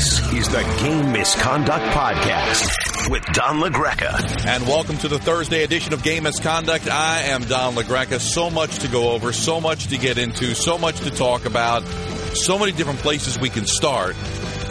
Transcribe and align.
This 0.00 0.32
is 0.32 0.48
the 0.48 0.62
Game 0.80 1.12
Misconduct 1.12 1.84
Podcast 1.94 3.10
with 3.10 3.22
Don 3.34 3.60
LaGreca. 3.60 4.46
And 4.46 4.66
welcome 4.66 4.96
to 4.96 5.08
the 5.08 5.18
Thursday 5.18 5.62
edition 5.62 5.92
of 5.92 6.02
Game 6.02 6.22
Misconduct. 6.22 6.88
I 6.88 7.24
am 7.24 7.42
Don 7.42 7.74
LaGreca. 7.74 8.18
So 8.18 8.48
much 8.48 8.78
to 8.78 8.88
go 8.88 9.10
over, 9.10 9.30
so 9.34 9.60
much 9.60 9.88
to 9.88 9.98
get 9.98 10.16
into, 10.16 10.54
so 10.54 10.78
much 10.78 11.00
to 11.00 11.10
talk 11.10 11.44
about, 11.44 11.84
so 12.32 12.58
many 12.58 12.72
different 12.72 13.00
places 13.00 13.38
we 13.38 13.50
can 13.50 13.66
start. 13.66 14.16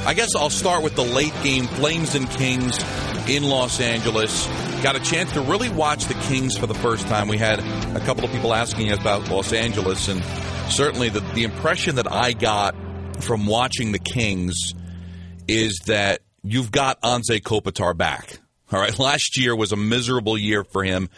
I 0.07 0.15
guess 0.15 0.36
I'll 0.36 0.50
start 0.50 0.81
with 0.81 0.96
the 0.96 1.06
late 1.06 1.36
game 1.44 1.68
Flames 1.68 2.16
and 2.16 2.28
Kings 2.32 2.84
in 3.30 3.44
Los 3.44 3.80
Angeles. 3.80 4.48
Got 4.82 4.96
a 4.96 5.00
chance 5.00 5.32
to 5.34 5.42
really 5.42 5.70
watch 5.70 6.06
the 6.06 6.16
Kings 6.16 6.58
for 6.58 6.66
the 6.66 6.74
first 6.74 7.06
time. 7.06 7.28
We 7.28 7.38
had 7.38 7.60
a 7.96 8.00
couple 8.00 8.26
of 8.26 8.32
people 8.32 8.52
asking 8.52 8.92
about 8.92 9.30
Los 9.30 9.54
Angeles, 9.54 10.08
and 10.08 10.24
certainly 10.72 11.10
the, 11.10 11.20
the 11.20 11.44
impression 11.44 11.98
that 11.98 12.12
I 12.12 12.34
got 12.34 12.74
from 13.20 13.46
watching 13.46 13.92
the 13.92 14.00
Kings 14.00 14.74
is 15.50 15.79
that 15.88 16.22
you've 16.44 16.72
got 16.72 17.02
Anze 17.02 17.42
Kopitar 17.42 17.96
back. 17.96 18.40
All 18.72 18.80
right, 18.80 18.98
last 19.00 19.38
year 19.38 19.56
was 19.56 19.72
a 19.72 19.78
miserable 19.78 20.38
year 20.38 20.64
for 20.64 20.84
him. 20.84 21.10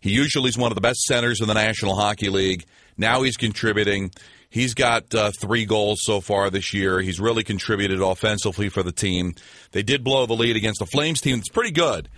He 0.00 0.10
usually 0.10 0.48
is 0.48 0.58
one 0.58 0.70
of 0.70 0.76
the 0.76 0.80
best 0.80 1.00
centers 1.02 1.40
in 1.40 1.48
the 1.48 1.54
National 1.54 1.96
Hockey 1.96 2.28
League. 2.28 2.64
Now 2.96 3.22
he's 3.22 3.36
contributing. 3.36 4.12
He's 4.50 4.74
got 4.74 5.14
uh, 5.14 5.30
three 5.38 5.66
goals 5.66 6.00
so 6.02 6.20
far 6.20 6.50
this 6.50 6.72
year. 6.72 7.00
He's 7.00 7.20
really 7.20 7.44
contributed 7.44 8.00
offensively 8.00 8.68
for 8.68 8.82
the 8.82 8.92
team. 8.92 9.34
They 9.72 9.82
did 9.82 10.04
blow 10.04 10.26
the 10.26 10.34
lead 10.34 10.56
against 10.56 10.78
the 10.78 10.86
Flames 10.86 11.20
team. 11.20 11.38
It's 11.38 11.48
pretty 11.48 11.72
good. 11.72 12.08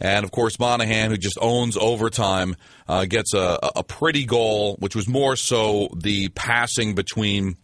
And 0.00 0.24
of 0.24 0.30
course, 0.30 0.58
Monahan, 0.58 1.10
who 1.10 1.16
just 1.16 1.38
owns 1.40 1.76
overtime, 1.76 2.56
uh, 2.86 3.04
gets 3.06 3.34
a, 3.34 3.58
a 3.76 3.82
pretty 3.82 4.26
goal, 4.26 4.76
which 4.78 4.94
was 4.94 5.08
more 5.08 5.34
so 5.34 5.88
the 5.96 6.28
passing 6.30 6.94
between 6.94 7.56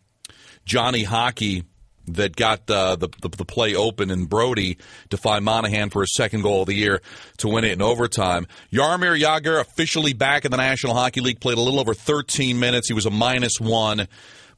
Johnny 0.65 1.05
Hockey 1.05 1.65
that 2.07 2.37
got 2.37 2.67
the, 2.67 2.97
the, 2.97 3.09
the 3.29 3.45
play 3.45 3.75
open 3.75 4.11
in 4.11 4.27
Brodie 4.27 4.79
to 5.11 5.17
find 5.17 5.45
Monahan 5.45 5.91
for 5.91 6.03
his 6.03 6.15
second 6.15 6.43
goal 6.43 6.63
of 6.63 6.67
the 6.67 6.75
year 6.75 7.01
to 7.39 7.49
win 7.49 7.65
it 7.65 7.73
in 7.73 7.83
overtime. 7.83 8.47
Jaromir 8.73 9.19
Jagr 9.21 9.61
officially 9.61 10.13
back 10.13 10.45
in 10.45 10.51
the 10.51 10.57
National 10.57 10.95
Hockey 10.95 11.21
League 11.21 11.41
played 11.41 11.59
a 11.59 11.61
little 11.61 11.81
over 11.81 11.95
13 11.95 12.59
minutes. 12.59 12.89
He 12.89 12.95
was 12.95 13.07
a 13.07 13.11
minus 13.11 13.61
one. 13.61 14.07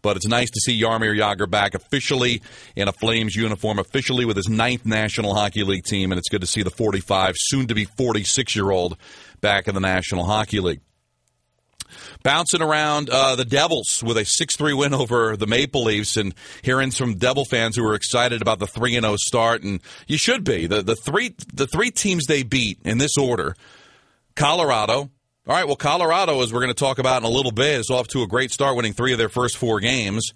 But 0.03 0.17
it's 0.17 0.27
nice 0.27 0.51
to 0.51 0.61
see 0.61 0.81
Jaromir 0.81 1.19
Jagr 1.19 1.51
back 1.51 1.75
officially 1.75 2.41
in 2.77 2.87
a 2.87 2.93
Flames 2.93 3.35
uniform, 3.35 3.81
officially 3.81 4.25
with 4.25 4.37
his 4.37 4.49
ninth 4.49 4.87
National 4.87 5.35
Hockey 5.35 5.65
League 5.65 5.85
team, 5.85 6.13
and 6.13 6.19
it's 6.19 6.29
good 6.29 6.43
to 6.43 6.47
see 6.47 6.63
the 6.63 6.71
45, 6.71 7.35
soon 7.37 7.67
to 7.67 7.75
be 7.75 7.87
46 7.87 8.55
year 8.55 8.71
old 8.71 8.97
back 9.41 9.67
in 9.67 9.75
the 9.75 9.81
National 9.81 10.25
Hockey 10.25 10.61
League. 10.61 10.81
Bouncing 12.27 12.61
around 12.61 13.09
uh, 13.09 13.37
the 13.37 13.45
Devils 13.45 14.03
with 14.05 14.17
a 14.17 14.25
6 14.25 14.57
3 14.57 14.75
win 14.75 14.93
over 14.93 15.37
the 15.37 15.47
Maple 15.47 15.85
Leafs, 15.85 16.17
and 16.17 16.35
hearing 16.61 16.91
some 16.91 17.15
Devil 17.15 17.45
fans 17.45 17.77
who 17.77 17.87
are 17.87 17.95
excited 17.95 18.43
about 18.43 18.59
the 18.59 18.67
3 18.67 18.95
0 18.95 19.15
start, 19.17 19.63
and 19.63 19.81
you 20.09 20.19
should 20.19 20.43
be. 20.43 20.67
The, 20.67 20.83
the, 20.83 20.97
three, 20.97 21.37
the 21.55 21.69
three 21.69 21.93
teams 21.93 22.27
they 22.27 22.43
beat 22.43 22.81
in 22.85 22.99
this 22.99 23.17
order 23.17 23.55
Colorado. 24.35 24.95
All 24.99 25.11
right, 25.47 25.69
well, 25.69 25.77
Colorado, 25.77 26.43
as 26.43 26.53
we're 26.53 26.63
going 26.63 26.75
to 26.75 26.75
talk 26.75 26.99
about 26.99 27.23
in 27.23 27.29
a 27.29 27.33
little 27.33 27.53
bit, 27.53 27.79
is 27.79 27.91
off 27.91 28.09
to 28.09 28.25
a 28.25 28.27
great 28.27 28.51
start, 28.51 28.75
winning 28.75 28.93
three 28.93 29.13
of 29.13 29.19
their 29.19 29.29
first 29.29 29.57
four 29.57 29.79
games. 29.79 30.33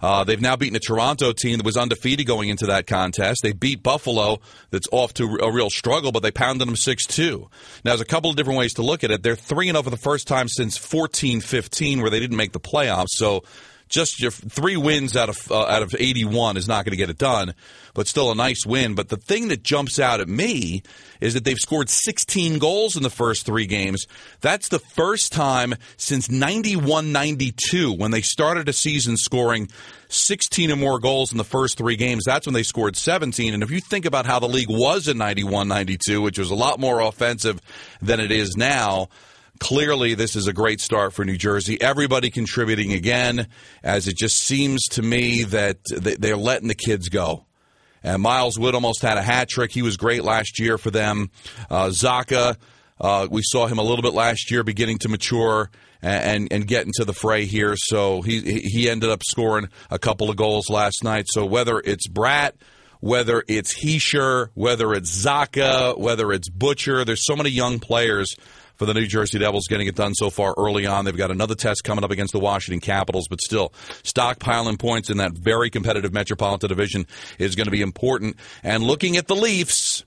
Uh, 0.00 0.24
they've 0.24 0.40
now 0.40 0.56
beaten 0.56 0.76
a 0.76 0.80
Toronto 0.80 1.32
team 1.32 1.58
that 1.58 1.66
was 1.66 1.76
undefeated 1.76 2.26
going 2.26 2.48
into 2.48 2.66
that 2.66 2.86
contest. 2.86 3.40
They 3.42 3.52
beat 3.52 3.82
Buffalo, 3.82 4.40
that's 4.70 4.88
off 4.92 5.14
to 5.14 5.38
a 5.42 5.52
real 5.52 5.70
struggle, 5.70 6.12
but 6.12 6.22
they 6.22 6.30
pounded 6.30 6.66
them 6.66 6.76
6 6.76 7.06
2. 7.06 7.48
Now, 7.84 7.90
there's 7.92 8.00
a 8.00 8.06
couple 8.06 8.30
of 8.30 8.36
different 8.36 8.58
ways 8.58 8.74
to 8.74 8.82
look 8.82 9.04
at 9.04 9.10
it. 9.10 9.22
They're 9.22 9.36
3 9.36 9.66
0 9.66 9.82
for 9.82 9.90
the 9.90 9.96
first 9.96 10.26
time 10.26 10.48
since 10.48 10.76
14 10.76 11.40
15, 11.40 12.00
where 12.00 12.10
they 12.10 12.20
didn't 12.20 12.36
make 12.36 12.52
the 12.52 12.60
playoffs. 12.60 13.10
So 13.10 13.42
just 13.90 14.20
your 14.20 14.30
three 14.30 14.76
wins 14.76 15.16
out 15.16 15.28
of 15.28 15.50
uh, 15.50 15.66
out 15.66 15.82
of 15.82 15.94
81 15.98 16.56
is 16.56 16.68
not 16.68 16.84
going 16.84 16.92
to 16.92 16.96
get 16.96 17.10
it 17.10 17.18
done, 17.18 17.54
but 17.92 18.06
still 18.06 18.30
a 18.30 18.34
nice 18.34 18.64
win. 18.64 18.94
But 18.94 19.08
the 19.08 19.16
thing 19.16 19.48
that 19.48 19.62
jumps 19.62 19.98
out 19.98 20.20
at 20.20 20.28
me 20.28 20.82
is 21.20 21.34
that 21.34 21.44
they've 21.44 21.58
scored 21.58 21.90
16 21.90 22.58
goals 22.58 22.96
in 22.96 23.02
the 23.02 23.10
first 23.10 23.44
three 23.44 23.66
games. 23.66 24.06
That's 24.40 24.68
the 24.68 24.78
first 24.78 25.32
time 25.32 25.74
since 25.96 26.28
91-92 26.28 27.98
when 27.98 28.12
they 28.12 28.22
started 28.22 28.68
a 28.68 28.72
season 28.72 29.16
scoring 29.16 29.68
16 30.08 30.70
or 30.70 30.76
more 30.76 30.98
goals 30.98 31.32
in 31.32 31.38
the 31.38 31.44
first 31.44 31.76
three 31.76 31.96
games. 31.96 32.22
That's 32.24 32.46
when 32.46 32.54
they 32.54 32.62
scored 32.62 32.96
17. 32.96 33.52
And 33.52 33.62
if 33.62 33.70
you 33.70 33.80
think 33.80 34.06
about 34.06 34.24
how 34.24 34.38
the 34.38 34.48
league 34.48 34.70
was 34.70 35.08
in 35.08 35.18
91-92, 35.18 36.22
which 36.22 36.38
was 36.38 36.50
a 36.50 36.54
lot 36.54 36.78
more 36.78 37.00
offensive 37.00 37.60
than 38.00 38.20
it 38.20 38.30
is 38.30 38.56
now 38.56 39.08
Clearly, 39.60 40.14
this 40.14 40.36
is 40.36 40.48
a 40.48 40.52
great 40.54 40.80
start 40.80 41.12
for 41.12 41.24
New 41.24 41.36
Jersey. 41.36 41.80
Everybody 41.80 42.30
contributing 42.30 42.92
again, 42.92 43.46
as 43.82 44.08
it 44.08 44.16
just 44.16 44.40
seems 44.40 44.82
to 44.92 45.02
me 45.02 45.44
that 45.44 45.78
they're 45.90 46.36
letting 46.36 46.66
the 46.66 46.74
kids 46.74 47.10
go. 47.10 47.44
And 48.02 48.22
Miles 48.22 48.58
Wood 48.58 48.74
almost 48.74 49.02
had 49.02 49.18
a 49.18 49.22
hat 49.22 49.50
trick. 49.50 49.70
He 49.70 49.82
was 49.82 49.98
great 49.98 50.24
last 50.24 50.58
year 50.58 50.78
for 50.78 50.90
them. 50.90 51.30
Uh, 51.68 51.88
Zacha, 51.88 52.56
uh, 52.98 53.28
we 53.30 53.42
saw 53.44 53.66
him 53.66 53.78
a 53.78 53.82
little 53.82 54.02
bit 54.02 54.14
last 54.14 54.50
year, 54.50 54.64
beginning 54.64 54.98
to 55.00 55.10
mature 55.10 55.70
and, 56.00 56.24
and, 56.24 56.52
and 56.52 56.66
get 56.66 56.86
into 56.86 57.04
the 57.04 57.12
fray 57.12 57.44
here. 57.44 57.74
So 57.76 58.22
he 58.22 58.62
he 58.62 58.88
ended 58.88 59.10
up 59.10 59.22
scoring 59.22 59.68
a 59.90 59.98
couple 59.98 60.30
of 60.30 60.36
goals 60.36 60.70
last 60.70 61.04
night. 61.04 61.26
So 61.28 61.44
whether 61.44 61.78
it's 61.78 62.08
Bratt, 62.08 62.52
whether 63.00 63.44
it's 63.46 63.78
Hischier, 63.78 64.48
whether 64.54 64.94
it's 64.94 65.24
Zacha, 65.24 65.98
whether 65.98 66.32
it's 66.32 66.48
Butcher, 66.48 67.04
there's 67.04 67.26
so 67.26 67.36
many 67.36 67.50
young 67.50 67.78
players 67.78 68.34
for 68.80 68.86
the 68.86 68.94
New 68.94 69.06
Jersey 69.06 69.38
Devils 69.38 69.66
getting 69.68 69.88
it 69.88 69.94
done 69.94 70.14
so 70.14 70.30
far 70.30 70.54
early 70.56 70.86
on. 70.86 71.04
They've 71.04 71.14
got 71.14 71.30
another 71.30 71.54
test 71.54 71.84
coming 71.84 72.02
up 72.02 72.10
against 72.10 72.32
the 72.32 72.38
Washington 72.38 72.80
Capitals, 72.80 73.28
but 73.28 73.38
still, 73.42 73.74
stockpiling 74.02 74.78
points 74.78 75.10
in 75.10 75.18
that 75.18 75.32
very 75.32 75.68
competitive 75.68 76.14
Metropolitan 76.14 76.70
Division 76.70 77.06
is 77.38 77.56
going 77.56 77.66
to 77.66 77.70
be 77.70 77.82
important. 77.82 78.36
And 78.62 78.82
looking 78.82 79.18
at 79.18 79.28
the 79.28 79.36
Leafs, 79.36 80.06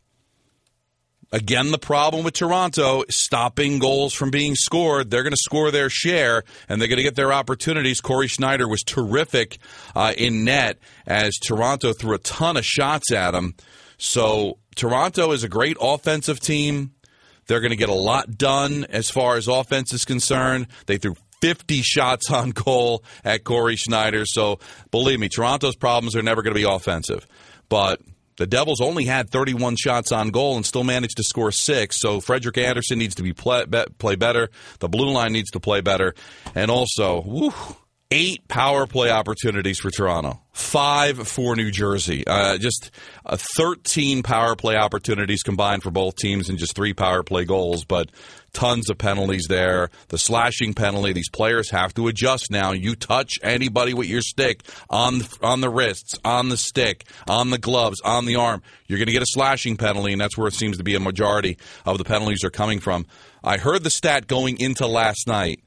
Again, 1.31 1.72
the 1.72 1.79
problem 1.79 2.23
with 2.23 2.35
Toronto 2.35 3.06
stopping 3.09 3.79
goals 3.79 4.13
from 4.13 4.29
being 4.29 4.53
scored. 4.53 5.09
They're 5.09 5.23
going 5.23 5.33
to 5.33 5.38
score 5.38 5.72
their 5.72 5.89
share 5.89 6.44
and 6.69 6.79
they're 6.79 6.88
going 6.88 6.97
to 6.97 7.03
get 7.03 7.16
their 7.16 7.33
opportunities. 7.33 8.01
Cory 8.01 8.28
Schneider 8.28 8.67
was 8.67 8.83
terrific 8.83 9.57
uh, 9.95 10.13
in 10.16 10.45
net 10.45 10.78
as 11.07 11.33
Toronto 11.38 11.91
threw 11.91 12.13
a 12.13 12.19
ton 12.19 12.56
of 12.56 12.63
shots 12.63 13.12
at 13.12 13.33
him. 13.33 13.56
So 13.97 14.59
Toronto 14.75 15.31
is 15.31 15.44
a 15.44 15.50
great 15.50 15.75
offensive 15.81 16.39
team. 16.39 16.94
They're 17.47 17.61
going 17.61 17.71
to 17.71 17.77
get 17.77 17.89
a 17.89 17.93
lot 17.93 18.37
done 18.37 18.85
as 18.89 19.09
far 19.09 19.35
as 19.35 19.47
offense 19.47 19.93
is 19.93 20.05
concerned. 20.05 20.67
They 20.85 20.97
threw 20.97 21.15
50 21.41 21.81
shots 21.81 22.31
on 22.31 22.51
goal 22.51 23.03
at 23.23 23.43
Cory 23.43 23.75
Schneider. 23.75 24.25
So 24.25 24.59
believe 24.91 25.19
me, 25.19 25.29
Toronto's 25.29 25.75
problems 25.75 26.15
are 26.15 26.21
never 26.21 26.41
going 26.41 26.55
to 26.55 26.59
be 26.59 26.67
offensive. 26.67 27.27
But 27.69 28.01
the 28.37 28.47
Devils 28.47 28.81
only 28.81 29.05
had 29.05 29.29
31 29.29 29.75
shots 29.75 30.11
on 30.11 30.29
goal 30.29 30.55
and 30.55 30.65
still 30.65 30.83
managed 30.83 31.17
to 31.17 31.23
score 31.23 31.51
six. 31.51 31.99
So 31.99 32.19
Frederik 32.19 32.57
Andersen 32.57 32.97
needs 32.97 33.15
to 33.15 33.23
be 33.23 33.33
play, 33.33 33.65
play 33.97 34.15
better. 34.15 34.49
The 34.79 34.89
blue 34.89 35.11
line 35.11 35.33
needs 35.33 35.51
to 35.51 35.59
play 35.59 35.81
better. 35.81 36.15
And 36.55 36.71
also, 36.71 37.51
eight 38.11 38.47
power 38.47 38.85
play 38.85 39.09
opportunities 39.09 39.79
for 39.79 39.89
Toronto, 39.89 40.39
five 40.51 41.27
for 41.27 41.55
New 41.55 41.71
Jersey. 41.71 42.25
Uh, 42.27 42.57
just 42.57 42.91
uh, 43.25 43.37
13 43.37 44.23
power 44.23 44.55
play 44.55 44.75
opportunities 44.75 45.43
combined 45.43 45.83
for 45.83 45.91
both 45.91 46.15
teams 46.15 46.49
and 46.49 46.59
just 46.59 46.75
three 46.75 46.93
power 46.93 47.23
play 47.23 47.43
goals, 47.43 47.85
but 47.85 48.11
tons 48.53 48.89
of 48.89 48.97
penalties 48.99 49.45
there. 49.49 49.89
The 50.09 50.17
slashing 50.17 50.75
penalty, 50.75 51.13
these 51.13 51.29
players 51.29 51.71
have 51.71 51.93
to 51.95 52.07
adjust 52.07 52.51
now. 52.51 52.71
You 52.71 52.95
touch 52.95 53.33
anybody 53.41 53.93
with 53.93 54.07
your 54.07 54.21
stick 54.21 54.61
on, 54.89 55.21
on 55.41 55.61
the 55.61 55.69
wrists, 55.69 56.13
on 56.23 56.49
the 56.49 56.57
stick, 56.57 57.05
on 57.27 57.49
the 57.49 57.57
gloves, 57.57 57.99
on 58.05 58.25
the 58.25 58.35
arm, 58.35 58.61
you're 58.87 58.99
going 58.99 59.07
to 59.07 59.13
get 59.13 59.23
a 59.23 59.27
slashing 59.27 59.75
penalty, 59.75 60.11
and 60.11 60.21
that's 60.21 60.37
where 60.37 60.47
it 60.47 60.53
seems 60.53 60.77
to 60.77 60.83
be 60.83 60.93
a 60.93 60.99
majority 60.99 61.57
of 61.85 61.97
the 61.97 62.03
penalties 62.03 62.43
are 62.43 62.51
coming 62.51 62.79
from. 62.79 63.07
I 63.43 63.57
heard 63.57 63.83
the 63.83 63.89
stat 63.89 64.27
going 64.27 64.59
into 64.59 64.85
last 64.85 65.27
night 65.27 65.61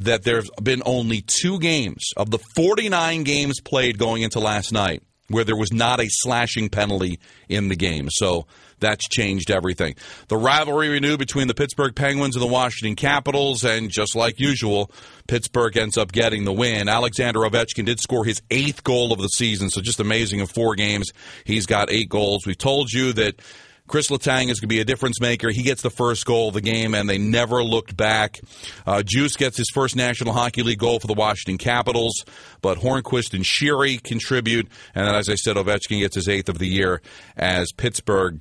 that 0.00 0.24
there's 0.24 0.50
been 0.62 0.82
only 0.84 1.22
two 1.22 1.58
games 1.58 2.10
of 2.16 2.30
the 2.30 2.38
49 2.56 3.24
games 3.24 3.60
played 3.60 3.98
going 3.98 4.22
into 4.22 4.40
last 4.40 4.72
night 4.72 5.02
where 5.32 5.44
there 5.44 5.56
was 5.56 5.72
not 5.72 6.00
a 6.00 6.06
slashing 6.08 6.68
penalty 6.68 7.18
in 7.48 7.68
the 7.68 7.76
game. 7.76 8.08
So 8.10 8.46
that's 8.80 9.08
changed 9.08 9.50
everything. 9.50 9.94
The 10.28 10.36
rivalry 10.36 10.88
renewed 10.88 11.18
between 11.18 11.48
the 11.48 11.54
Pittsburgh 11.54 11.94
Penguins 11.94 12.36
and 12.36 12.42
the 12.42 12.48
Washington 12.48 12.96
Capitals, 12.96 13.64
and 13.64 13.90
just 13.90 14.14
like 14.14 14.38
usual, 14.38 14.90
Pittsburgh 15.28 15.76
ends 15.76 15.96
up 15.96 16.12
getting 16.12 16.44
the 16.44 16.52
win. 16.52 16.88
Alexander 16.88 17.40
Ovechkin 17.40 17.86
did 17.86 18.00
score 18.00 18.24
his 18.24 18.42
eighth 18.50 18.84
goal 18.84 19.12
of 19.12 19.20
the 19.20 19.28
season, 19.28 19.70
so 19.70 19.80
just 19.80 20.00
amazing 20.00 20.40
in 20.40 20.46
four 20.46 20.74
games. 20.74 21.10
He's 21.44 21.66
got 21.66 21.90
eight 21.90 22.08
goals. 22.08 22.46
We've 22.46 22.58
told 22.58 22.92
you 22.92 23.12
that 23.14 23.40
Chris 23.88 24.08
Letang 24.08 24.48
is 24.48 24.60
going 24.60 24.68
to 24.68 24.74
be 24.74 24.80
a 24.80 24.84
difference 24.84 25.20
maker. 25.20 25.50
He 25.50 25.62
gets 25.62 25.82
the 25.82 25.90
first 25.90 26.24
goal 26.24 26.48
of 26.48 26.54
the 26.54 26.60
game, 26.60 26.94
and 26.94 27.08
they 27.08 27.18
never 27.18 27.62
looked 27.62 27.96
back. 27.96 28.40
Uh, 28.86 29.02
Djoos 29.04 29.36
gets 29.36 29.56
his 29.56 29.70
first 29.74 29.96
National 29.96 30.32
Hockey 30.32 30.62
League 30.62 30.78
goal 30.78 31.00
for 31.00 31.08
the 31.08 31.14
Washington 31.14 31.58
Capitals, 31.58 32.24
but 32.60 32.78
Hornqvist 32.78 33.34
and 33.34 33.44
Sheary 33.44 34.02
contribute. 34.02 34.68
And 34.94 35.06
then, 35.06 35.14
as 35.14 35.28
I 35.28 35.34
said, 35.34 35.56
Ovechkin 35.56 36.00
gets 36.00 36.14
his 36.14 36.28
eighth 36.28 36.48
of 36.48 36.58
the 36.58 36.68
year 36.68 37.02
as 37.36 37.72
Pittsburgh 37.72 38.40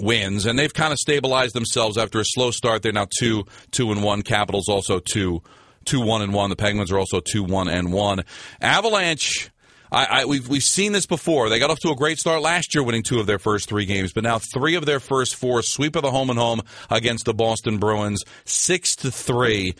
wins, 0.00 0.46
and 0.46 0.58
they've 0.58 0.72
kind 0.72 0.92
of 0.92 0.98
stabilized 0.98 1.54
themselves 1.54 1.98
after 1.98 2.20
a 2.20 2.24
slow 2.24 2.50
start. 2.50 2.82
They're 2.82 2.92
now 2.92 3.08
two, 3.18 3.44
two 3.70 3.92
and 3.92 4.02
one. 4.02 4.22
Capitals 4.22 4.68
also 4.68 4.98
two, 5.00 5.42
two 5.84 6.00
one 6.00 6.22
and 6.22 6.32
one. 6.32 6.50
The 6.50 6.56
Penguins 6.56 6.90
are 6.90 6.98
also 6.98 7.20
two 7.20 7.44
one 7.44 7.68
and 7.68 7.92
one. 7.92 8.24
Avalanche 8.60 9.50
I, 9.90 10.04
I, 10.04 10.24
we've 10.24 10.48
we've 10.48 10.62
seen 10.62 10.92
this 10.92 11.06
before. 11.06 11.48
They 11.48 11.58
got 11.58 11.70
off 11.70 11.78
to 11.80 11.90
a 11.90 11.96
great 11.96 12.18
start 12.18 12.42
last 12.42 12.74
year, 12.74 12.82
winning 12.82 13.02
two 13.02 13.20
of 13.20 13.26
their 13.26 13.38
first 13.38 13.68
three 13.68 13.86
games, 13.86 14.12
but 14.12 14.24
now 14.24 14.38
three 14.38 14.74
of 14.74 14.86
their 14.86 15.00
first 15.00 15.36
four 15.36 15.62
sweep 15.62 15.96
of 15.96 16.02
the 16.02 16.10
home 16.10 16.30
and 16.30 16.38
home 16.38 16.62
against 16.90 17.24
the 17.24 17.34
Boston 17.34 17.78
Bruins, 17.78 18.22
six 18.44 18.96
to 18.96 19.10
three. 19.10 19.74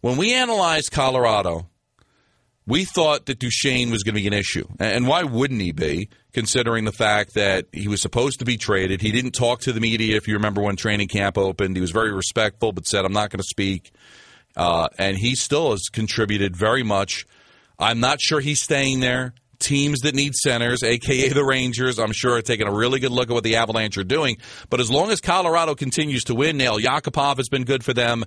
When 0.00 0.16
we 0.16 0.34
analyzed 0.34 0.92
Colorado, 0.92 1.68
we 2.66 2.84
thought 2.84 3.26
that 3.26 3.38
Duchene 3.38 3.90
was 3.90 4.02
going 4.02 4.14
to 4.14 4.20
be 4.20 4.26
an 4.26 4.32
issue, 4.32 4.66
and 4.78 5.06
why 5.06 5.22
wouldn't 5.22 5.60
he 5.60 5.72
be? 5.72 6.08
Considering 6.32 6.84
the 6.84 6.92
fact 6.92 7.32
that 7.34 7.64
he 7.72 7.88
was 7.88 8.02
supposed 8.02 8.40
to 8.40 8.44
be 8.44 8.58
traded, 8.58 9.00
he 9.00 9.10
didn't 9.10 9.32
talk 9.32 9.60
to 9.60 9.72
the 9.72 9.80
media. 9.80 10.16
If 10.16 10.28
you 10.28 10.34
remember 10.34 10.60
when 10.60 10.76
training 10.76 11.08
camp 11.08 11.38
opened, 11.38 11.76
he 11.76 11.80
was 11.80 11.92
very 11.92 12.12
respectful, 12.12 12.72
but 12.72 12.86
said, 12.86 13.06
"I'm 13.06 13.12
not 13.14 13.30
going 13.30 13.40
to 13.40 13.48
speak." 13.48 13.92
Uh, 14.54 14.88
and 14.98 15.16
he 15.16 15.34
still 15.34 15.70
has 15.70 15.88
contributed 15.90 16.56
very 16.56 16.82
much. 16.82 17.26
I'm 17.78 18.00
not 18.00 18.20
sure 18.20 18.40
he's 18.40 18.60
staying 18.60 19.00
there 19.00 19.34
teams 19.58 20.00
that 20.00 20.14
need 20.14 20.34
centers, 20.34 20.82
aka 20.82 21.28
the 21.28 21.44
Rangers, 21.44 21.98
I'm 21.98 22.12
sure 22.12 22.36
are 22.36 22.42
taking 22.42 22.66
a 22.66 22.72
really 22.72 23.00
good 23.00 23.12
look 23.12 23.30
at 23.30 23.34
what 23.34 23.44
the 23.44 23.56
Avalanche 23.56 23.98
are 23.98 24.04
doing. 24.04 24.38
But 24.70 24.80
as 24.80 24.90
long 24.90 25.10
as 25.10 25.20
Colorado 25.20 25.74
continues 25.74 26.24
to 26.24 26.34
win, 26.34 26.56
Nail 26.56 26.78
Yakupov 26.78 27.36
has 27.36 27.48
been 27.48 27.64
good 27.64 27.84
for 27.84 27.92
them. 27.92 28.24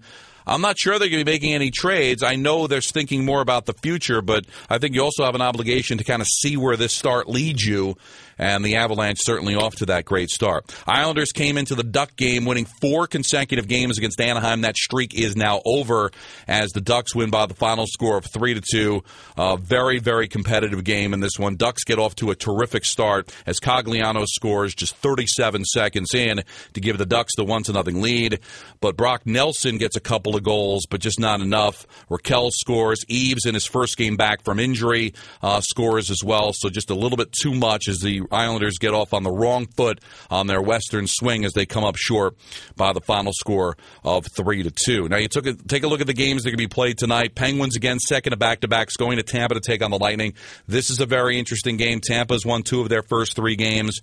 I'm 0.50 0.62
not 0.62 0.80
sure 0.80 0.98
they're 0.98 1.10
going 1.10 1.22
to 1.22 1.26
be 1.26 1.32
making 1.32 1.54
any 1.54 1.70
trades. 1.70 2.24
I 2.24 2.36
know 2.36 2.66
they're 2.66 2.82
thinking 2.82 3.24
more 3.24 3.42
about 3.42 3.68
the 3.68 3.74
future, 3.74 4.22
but 4.22 4.46
I 4.70 4.80
think 4.80 4.96
you 4.96 5.04
also 5.04 5.24
have 5.24 5.36
an 5.36 5.42
obligation 5.42 6.00
to 6.00 6.04
kind 6.04 6.22
of 6.22 6.28
see 6.28 6.58
where 6.58 6.76
this 6.76 6.94
start 6.94 7.30
leads 7.30 7.64
you 7.64 7.96
and 8.40 8.64
the 8.64 8.78
Avalanche 8.78 9.20
certainly 9.22 9.54
off 9.54 9.76
to 9.76 9.86
that 9.88 10.06
great 10.06 10.30
start. 10.30 10.74
Islanders 10.88 11.32
came 11.32 11.58
into 11.58 11.76
the 11.76 11.84
Duck 11.84 12.16
game 12.16 12.46
winning 12.46 12.66
four 12.82 13.06
consecutive 13.06 13.68
games 13.68 13.98
against 13.98 14.20
Anaheim. 14.20 14.62
That 14.62 14.78
streak 14.78 15.14
is 15.14 15.36
now 15.36 15.62
over 15.66 16.10
as 16.48 16.72
the 16.72 16.82
Ducks 16.82 17.14
win 17.14 17.30
by 17.30 17.46
the 17.46 17.54
final 17.54 17.86
score 17.86 18.18
of 18.18 18.26
three 18.26 18.54
to 18.54 18.62
two. 18.62 19.04
A 19.38 19.58
very 19.58 20.00
very 20.00 20.28
competitive 20.28 20.84
game 20.84 21.14
in 21.14 21.20
this 21.20 21.38
one. 21.38 21.58
Ducks 21.58 21.84
get 21.84 22.00
off 22.00 22.16
to 22.16 22.32
a 22.32 22.36
terrific 22.36 22.86
start 22.86 23.32
as 23.46 23.60
Cogliano 23.60 24.26
scores 24.26 24.74
just 24.74 24.96
37 24.96 25.66
seconds 25.66 26.14
in 26.16 26.42
to 26.74 26.80
give 26.80 26.98
the 26.98 27.06
Ducks 27.06 27.36
the 27.36 27.44
one 27.44 27.64
to 27.64 27.74
nothing 27.74 28.02
lead. 28.02 28.40
But 28.80 28.96
Brock 28.96 29.26
Nelson 29.26 29.78
gets 29.78 29.98
a 29.98 30.00
couple 30.00 30.38
of 30.40 30.44
goals, 30.44 30.86
but 30.90 31.00
just 31.00 31.20
not 31.20 31.42
enough. 31.42 31.86
Rakell 32.10 32.50
scores. 32.52 33.04
Eaves 33.08 33.46
in 33.46 33.54
his 33.54 33.66
first 33.66 33.98
game 33.98 34.18
back 34.18 34.44
from 34.44 34.60
injury 34.60 35.14
uh, 35.42 35.62
scores 35.62 36.10
as 36.10 36.24
well. 36.24 36.52
So 36.54 36.70
just 36.70 36.90
a 36.90 36.96
little 36.96 37.18
bit 37.18 37.32
too 37.32 37.54
much 37.54 37.88
as 37.88 38.00
the 38.00 38.24
Islanders 38.32 38.78
get 38.80 38.94
off 38.94 39.14
on 39.14 39.24
the 39.24 39.32
wrong 39.32 39.68
foot 39.68 40.00
on 40.30 40.48
their 40.48 40.62
western 40.62 41.06
swing 41.08 41.46
as 41.46 41.54
they 41.54 41.66
come 41.66 41.84
up 41.84 41.96
short 41.96 42.36
by 42.76 42.94
the 42.94 43.02
final 43.02 43.34
score 43.34 43.78
of 44.04 44.26
three 44.36 44.64
to 44.64 44.72
two. 44.72 45.08
Now 45.08 45.18
you 45.18 45.28
took 45.28 45.46
a, 45.46 45.54
take 45.54 45.84
a 45.84 45.88
look 45.88 46.02
at 46.02 46.08
the 46.08 46.14
games 46.14 46.44
that 46.44 46.52
to 46.52 46.58
be 46.58 46.68
played 46.68 46.98
tonight. 46.98 47.36
Penguins 47.36 47.76
again, 47.76 48.00
second 48.00 48.34
of 48.34 48.40
back 48.40 48.62
to 48.62 48.68
backs, 48.68 48.96
going 48.96 49.18
to 49.18 49.24
Tampa 49.24 49.56
to 49.56 49.60
take 49.62 49.84
on 49.84 49.92
the 49.92 50.00
Lightning. 50.00 50.34
This 50.68 50.90
is 50.90 51.00
a 51.00 51.06
very 51.06 51.38
interesting 51.38 51.78
game. 51.78 52.00
Tampa's 52.00 52.46
won 52.46 52.64
two 52.64 52.82
of 52.82 52.90
their 52.90 53.04
first 53.04 53.36
three 53.36 53.56
games. 53.56 54.00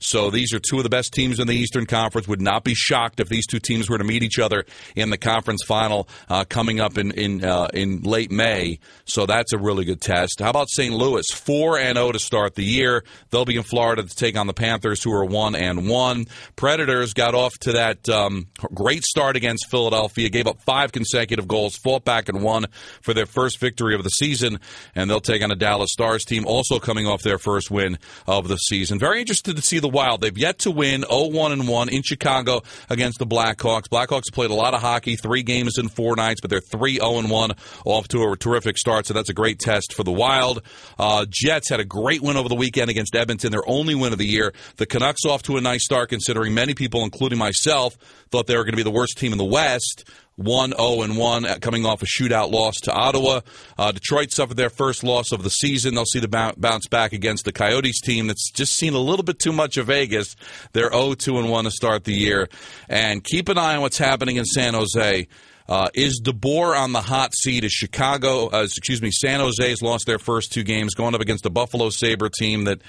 So 0.00 0.30
these 0.30 0.52
are 0.52 0.58
two 0.58 0.78
of 0.78 0.82
the 0.82 0.90
best 0.90 1.12
teams 1.12 1.38
in 1.38 1.46
the 1.46 1.54
Eastern 1.54 1.86
Conference. 1.86 2.26
Would 2.26 2.40
not 2.40 2.64
be 2.64 2.74
shocked 2.74 3.20
if 3.20 3.28
these 3.28 3.46
two 3.46 3.60
teams 3.60 3.88
were 3.88 3.98
to 3.98 4.04
meet 4.04 4.22
each 4.22 4.38
other 4.38 4.64
in 4.96 5.10
the 5.10 5.18
conference 5.18 5.62
final 5.66 6.08
uh, 6.28 6.44
coming 6.44 6.80
up 6.80 6.98
in 6.98 7.10
in 7.12 7.44
uh, 7.44 7.68
in 7.74 8.02
late 8.02 8.30
May. 8.30 8.78
So 9.04 9.26
that's 9.26 9.52
a 9.52 9.58
really 9.58 9.84
good 9.84 10.00
test. 10.00 10.40
How 10.40 10.50
about 10.50 10.70
St. 10.70 10.94
Louis? 10.94 11.26
Four 11.30 11.78
and 11.78 11.96
zero 11.96 12.08
oh 12.08 12.12
to 12.12 12.18
start 12.18 12.54
the 12.54 12.64
year. 12.64 13.04
They'll 13.30 13.44
be 13.44 13.56
in 13.56 13.62
Florida 13.62 14.02
to 14.02 14.16
take 14.16 14.36
on 14.36 14.46
the 14.46 14.54
Panthers, 14.54 15.02
who 15.02 15.12
are 15.12 15.24
one 15.24 15.54
and 15.54 15.88
one. 15.88 16.26
Predators 16.56 17.12
got 17.12 17.34
off 17.34 17.52
to 17.60 17.72
that 17.72 18.08
um, 18.08 18.48
great 18.72 19.04
start 19.04 19.36
against 19.36 19.70
Philadelphia. 19.70 20.28
Gave 20.30 20.46
up 20.46 20.60
five 20.62 20.92
consecutive 20.92 21.46
goals, 21.46 21.76
fought 21.76 22.04
back 22.04 22.28
and 22.28 22.42
won 22.42 22.66
for 23.02 23.12
their 23.12 23.26
first 23.26 23.58
victory 23.58 23.94
of 23.94 24.02
the 24.02 24.10
season, 24.10 24.60
and 24.94 25.10
they'll 25.10 25.20
take 25.20 25.42
on 25.42 25.50
a 25.50 25.56
Dallas 25.56 25.92
Stars 25.92 26.24
team 26.24 26.46
also 26.46 26.78
coming 26.78 27.06
off 27.06 27.22
their 27.22 27.38
first 27.38 27.70
win 27.70 27.98
of 28.26 28.48
the 28.48 28.56
season. 28.56 28.98
Very 28.98 29.20
interested 29.20 29.56
to 29.56 29.62
see 29.62 29.78
the 29.78 29.89
Wild. 29.90 30.20
They've 30.20 30.36
yet 30.36 30.58
to 30.60 30.70
win 30.70 31.02
0-1 31.02 31.52
and 31.52 31.68
1 31.68 31.88
in 31.88 32.02
Chicago 32.02 32.62
against 32.88 33.18
the 33.18 33.26
Blackhawks. 33.26 33.88
Blackhawks 33.88 34.32
played 34.32 34.50
a 34.50 34.54
lot 34.54 34.74
of 34.74 34.80
hockey, 34.80 35.16
three 35.16 35.42
games 35.42 35.78
in 35.78 35.88
four 35.88 36.16
nights, 36.16 36.40
but 36.40 36.50
they're 36.50 36.60
3-0 36.60 37.18
and 37.18 37.30
1 37.30 37.52
off 37.84 38.08
to 38.08 38.22
a 38.30 38.36
terrific 38.36 38.78
start. 38.78 39.06
So 39.06 39.14
that's 39.14 39.28
a 39.28 39.34
great 39.34 39.58
test 39.58 39.92
for 39.92 40.04
the 40.04 40.12
Wild. 40.12 40.62
Uh, 40.98 41.26
Jets 41.28 41.68
had 41.68 41.80
a 41.80 41.84
great 41.84 42.22
win 42.22 42.36
over 42.36 42.48
the 42.48 42.54
weekend 42.54 42.90
against 42.90 43.14
Edmonton, 43.14 43.50
their 43.52 43.68
only 43.68 43.94
win 43.94 44.12
of 44.12 44.18
the 44.18 44.26
year. 44.26 44.52
The 44.76 44.86
Canucks 44.86 45.24
off 45.24 45.42
to 45.44 45.56
a 45.56 45.60
nice 45.60 45.84
start, 45.84 46.08
considering 46.08 46.54
many 46.54 46.74
people, 46.74 47.04
including 47.04 47.38
myself, 47.38 47.96
thought 48.30 48.46
they 48.46 48.56
were 48.56 48.64
going 48.64 48.72
to 48.72 48.76
be 48.76 48.82
the 48.82 48.90
worst 48.90 49.18
team 49.18 49.32
in 49.32 49.38
the 49.38 49.44
West. 49.44 50.04
1 50.40 50.72
0 50.72 51.02
and 51.02 51.18
1 51.18 51.44
uh, 51.44 51.58
coming 51.60 51.84
off 51.84 52.02
a 52.02 52.06
shootout 52.06 52.50
loss 52.50 52.76
to 52.82 52.92
Ottawa. 52.92 53.40
Uh, 53.78 53.92
Detroit 53.92 54.32
suffered 54.32 54.56
their 54.56 54.70
first 54.70 55.04
loss 55.04 55.32
of 55.32 55.42
the 55.42 55.50
season. 55.50 55.94
They'll 55.94 56.06
see 56.06 56.18
the 56.18 56.54
bounce 56.56 56.86
back 56.86 57.12
against 57.12 57.44
the 57.44 57.52
Coyotes 57.52 58.00
team 58.00 58.26
that's 58.26 58.50
just 58.50 58.74
seen 58.74 58.94
a 58.94 58.98
little 58.98 59.22
bit 59.22 59.38
too 59.38 59.52
much 59.52 59.76
of 59.76 59.88
Vegas. 59.88 60.36
They're 60.72 60.90
0 60.90 61.14
2 61.14 61.38
and 61.38 61.50
1 61.50 61.64
to 61.64 61.70
start 61.70 62.04
the 62.04 62.14
year. 62.14 62.48
And 62.88 63.22
keep 63.22 63.50
an 63.50 63.58
eye 63.58 63.76
on 63.76 63.82
what's 63.82 63.98
happening 63.98 64.36
in 64.36 64.44
San 64.46 64.74
Jose. 64.74 65.28
Uh, 65.70 65.88
is 65.94 66.20
DeBoer 66.20 66.76
on 66.76 66.92
the 66.92 67.00
hot 67.00 67.32
seat? 67.32 67.62
Is 67.62 67.70
Chicago, 67.70 68.48
uh, 68.48 68.64
excuse 68.64 69.00
me, 69.00 69.12
San 69.12 69.38
Jose's 69.38 69.80
lost 69.80 70.04
their 70.04 70.18
first 70.18 70.52
two 70.52 70.64
games 70.64 70.94
going 70.94 71.14
up 71.14 71.20
against 71.20 71.44
the 71.44 71.50
Buffalo 71.50 71.90
Sabre 71.90 72.28
team 72.28 72.64
that 72.64 72.82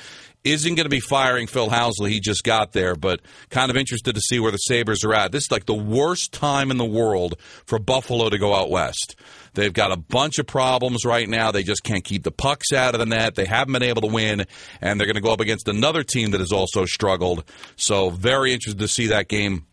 isn't 0.43 0.73
going 0.73 0.85
to 0.85 0.89
be 0.89 0.99
firing 0.99 1.45
Phil 1.45 1.69
Housley. 1.69 2.09
He 2.09 2.19
just 2.19 2.43
got 2.43 2.71
there, 2.71 2.95
but 2.95 3.21
kind 3.51 3.69
of 3.69 3.77
interested 3.77 4.15
to 4.15 4.21
see 4.21 4.39
where 4.39 4.51
the 4.51 4.57
Sabres 4.57 5.03
are 5.03 5.13
at. 5.13 5.31
This 5.31 5.43
is 5.43 5.51
like 5.51 5.67
the 5.67 5.75
worst 5.75 6.33
time 6.33 6.71
in 6.71 6.77
the 6.77 6.85
world 6.85 7.35
for 7.39 7.77
Buffalo 7.77 8.29
to 8.29 8.39
go 8.39 8.55
out 8.55 8.71
west. 8.71 9.15
They've 9.53 9.71
got 9.71 9.91
a 9.91 9.97
bunch 9.97 10.39
of 10.39 10.47
problems 10.47 11.05
right 11.05 11.29
now. 11.29 11.51
They 11.51 11.61
just 11.61 11.83
can't 11.83 12.03
keep 12.03 12.23
the 12.23 12.31
pucks 12.31 12.73
out 12.73 12.95
of 12.95 12.99
the 12.99 13.05
net. 13.05 13.35
They 13.35 13.45
haven't 13.45 13.73
been 13.73 13.83
able 13.83 14.01
to 14.01 14.11
win, 14.11 14.47
and 14.81 14.99
they're 14.99 15.05
going 15.05 15.13
to 15.15 15.21
go 15.21 15.31
up 15.31 15.39
against 15.39 15.67
another 15.67 16.01
team 16.01 16.31
that 16.31 16.39
has 16.39 16.51
also 16.51 16.85
struggled. 16.85 17.43
So, 17.75 18.09
very 18.09 18.53
interested 18.53 18.79
to 18.79 18.87
see 18.87 19.07
that 19.07 19.27
game 19.27 19.67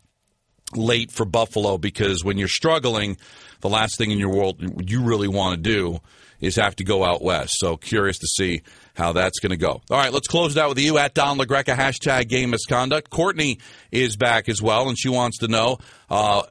late 0.75 1.11
for 1.11 1.25
Buffalo 1.25 1.79
because 1.79 2.25
when 2.25 2.38
you're 2.38 2.49
struggling, 2.49 3.17
the 3.61 3.69
last 3.69 3.97
thing 3.99 4.11
in 4.11 4.19
your 4.19 4.32
world 4.32 4.61
you 4.88 5.03
really 5.03 5.29
want 5.29 5.56
to 5.56 5.61
do 5.61 6.00
is 6.41 6.56
have 6.56 6.76
to 6.76 6.85
go 6.85 7.05
out 7.05 7.23
west. 7.23 7.55
So 7.59 7.76
curious 7.76 8.19
to 8.19 8.26
see 8.26 8.62
how 8.94 9.12
that's 9.12 9.41
going 9.41 9.50
to 9.50 9.56
go. 9.56 9.82
All 9.91 9.97
right, 9.97 10.12
let's 10.12 10.29
close 10.29 10.56
it 10.56 10.61
out 10.61 10.69
with 10.70 10.79
you 10.79 10.99
at 10.99 11.15
Don 11.15 11.38
LaGreca, 11.38 11.75
hashtag 11.75 12.29
game 12.29 12.50
misconduct. 12.50 13.11
Courtney 13.11 13.59
is 13.91 14.17
back 14.17 14.49
as 14.49 14.62
well, 14.62 14.88
and 14.88 14.99
she 14.99 15.09
wants 15.09 15.38
to 15.38 15.49
know. 15.49 15.79
Uh, 16.09 16.43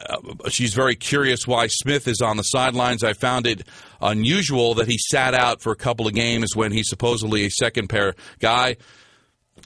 she's 0.50 0.74
very 0.74 0.96
curious 0.96 1.48
why 1.48 1.68
Smith 1.68 2.08
is 2.08 2.22
on 2.22 2.38
the 2.38 2.44
sidelines. 2.44 3.04
I 3.04 3.14
found 3.14 3.48
it 3.48 3.68
unusual 4.02 4.76
that 4.76 4.88
he 4.88 4.98
sat 4.98 5.34
out 5.34 5.62
for 5.62 5.72
a 5.72 5.76
couple 5.76 6.08
of 6.08 6.14
games 6.14 6.56
when 6.56 6.72
he's 6.72 6.90
supposedly 6.90 7.46
a 7.46 7.50
second 7.50 7.88
pair 7.88 8.16
guy. 8.40 8.78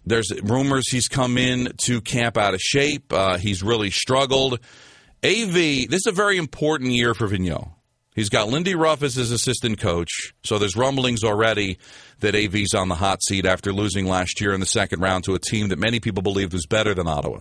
There's 0.06 0.32
rumors 0.42 0.90
he's 0.90 1.08
come 1.08 1.38
in 1.38 1.74
to 1.86 2.02
camp 2.02 2.38
out 2.38 2.54
of 2.54 2.62
shape. 2.62 3.14
Uh, 3.14 3.38
he's 3.38 3.62
really 3.62 3.92
struggled. 3.92 4.60
AV, 5.24 5.54
this 5.54 6.02
is 6.06 6.08
a 6.08 6.12
very 6.12 6.38
important 6.38 6.92
year 6.92 7.14
for 7.14 7.28
Vigneault. 7.28 7.72
He's 8.16 8.30
got 8.30 8.50
Lindy 8.50 8.76
Ruff 8.76 9.04
as 9.04 9.16
his 9.16 9.32
assistant 9.32 9.80
coach, 9.80 10.34
so 10.44 10.58
there's 10.58 10.76
rumblings 10.76 11.24
already 11.24 11.78
that 12.20 12.36
AV's 12.36 12.74
on 12.74 12.90
the 12.90 12.96
hot 12.96 13.24
seat 13.24 13.46
after 13.46 13.72
losing 13.72 14.06
last 14.06 14.42
year 14.42 14.54
in 14.54 14.60
the 14.60 14.66
second 14.66 15.00
round 15.00 15.24
to 15.26 15.36
a 15.36 15.40
team 15.40 15.70
that 15.70 15.80
many 15.80 16.02
people 16.02 16.22
believed 16.22 16.52
was 16.52 16.66
better 16.66 16.94
than 16.94 17.08
Ottawa. 17.08 17.40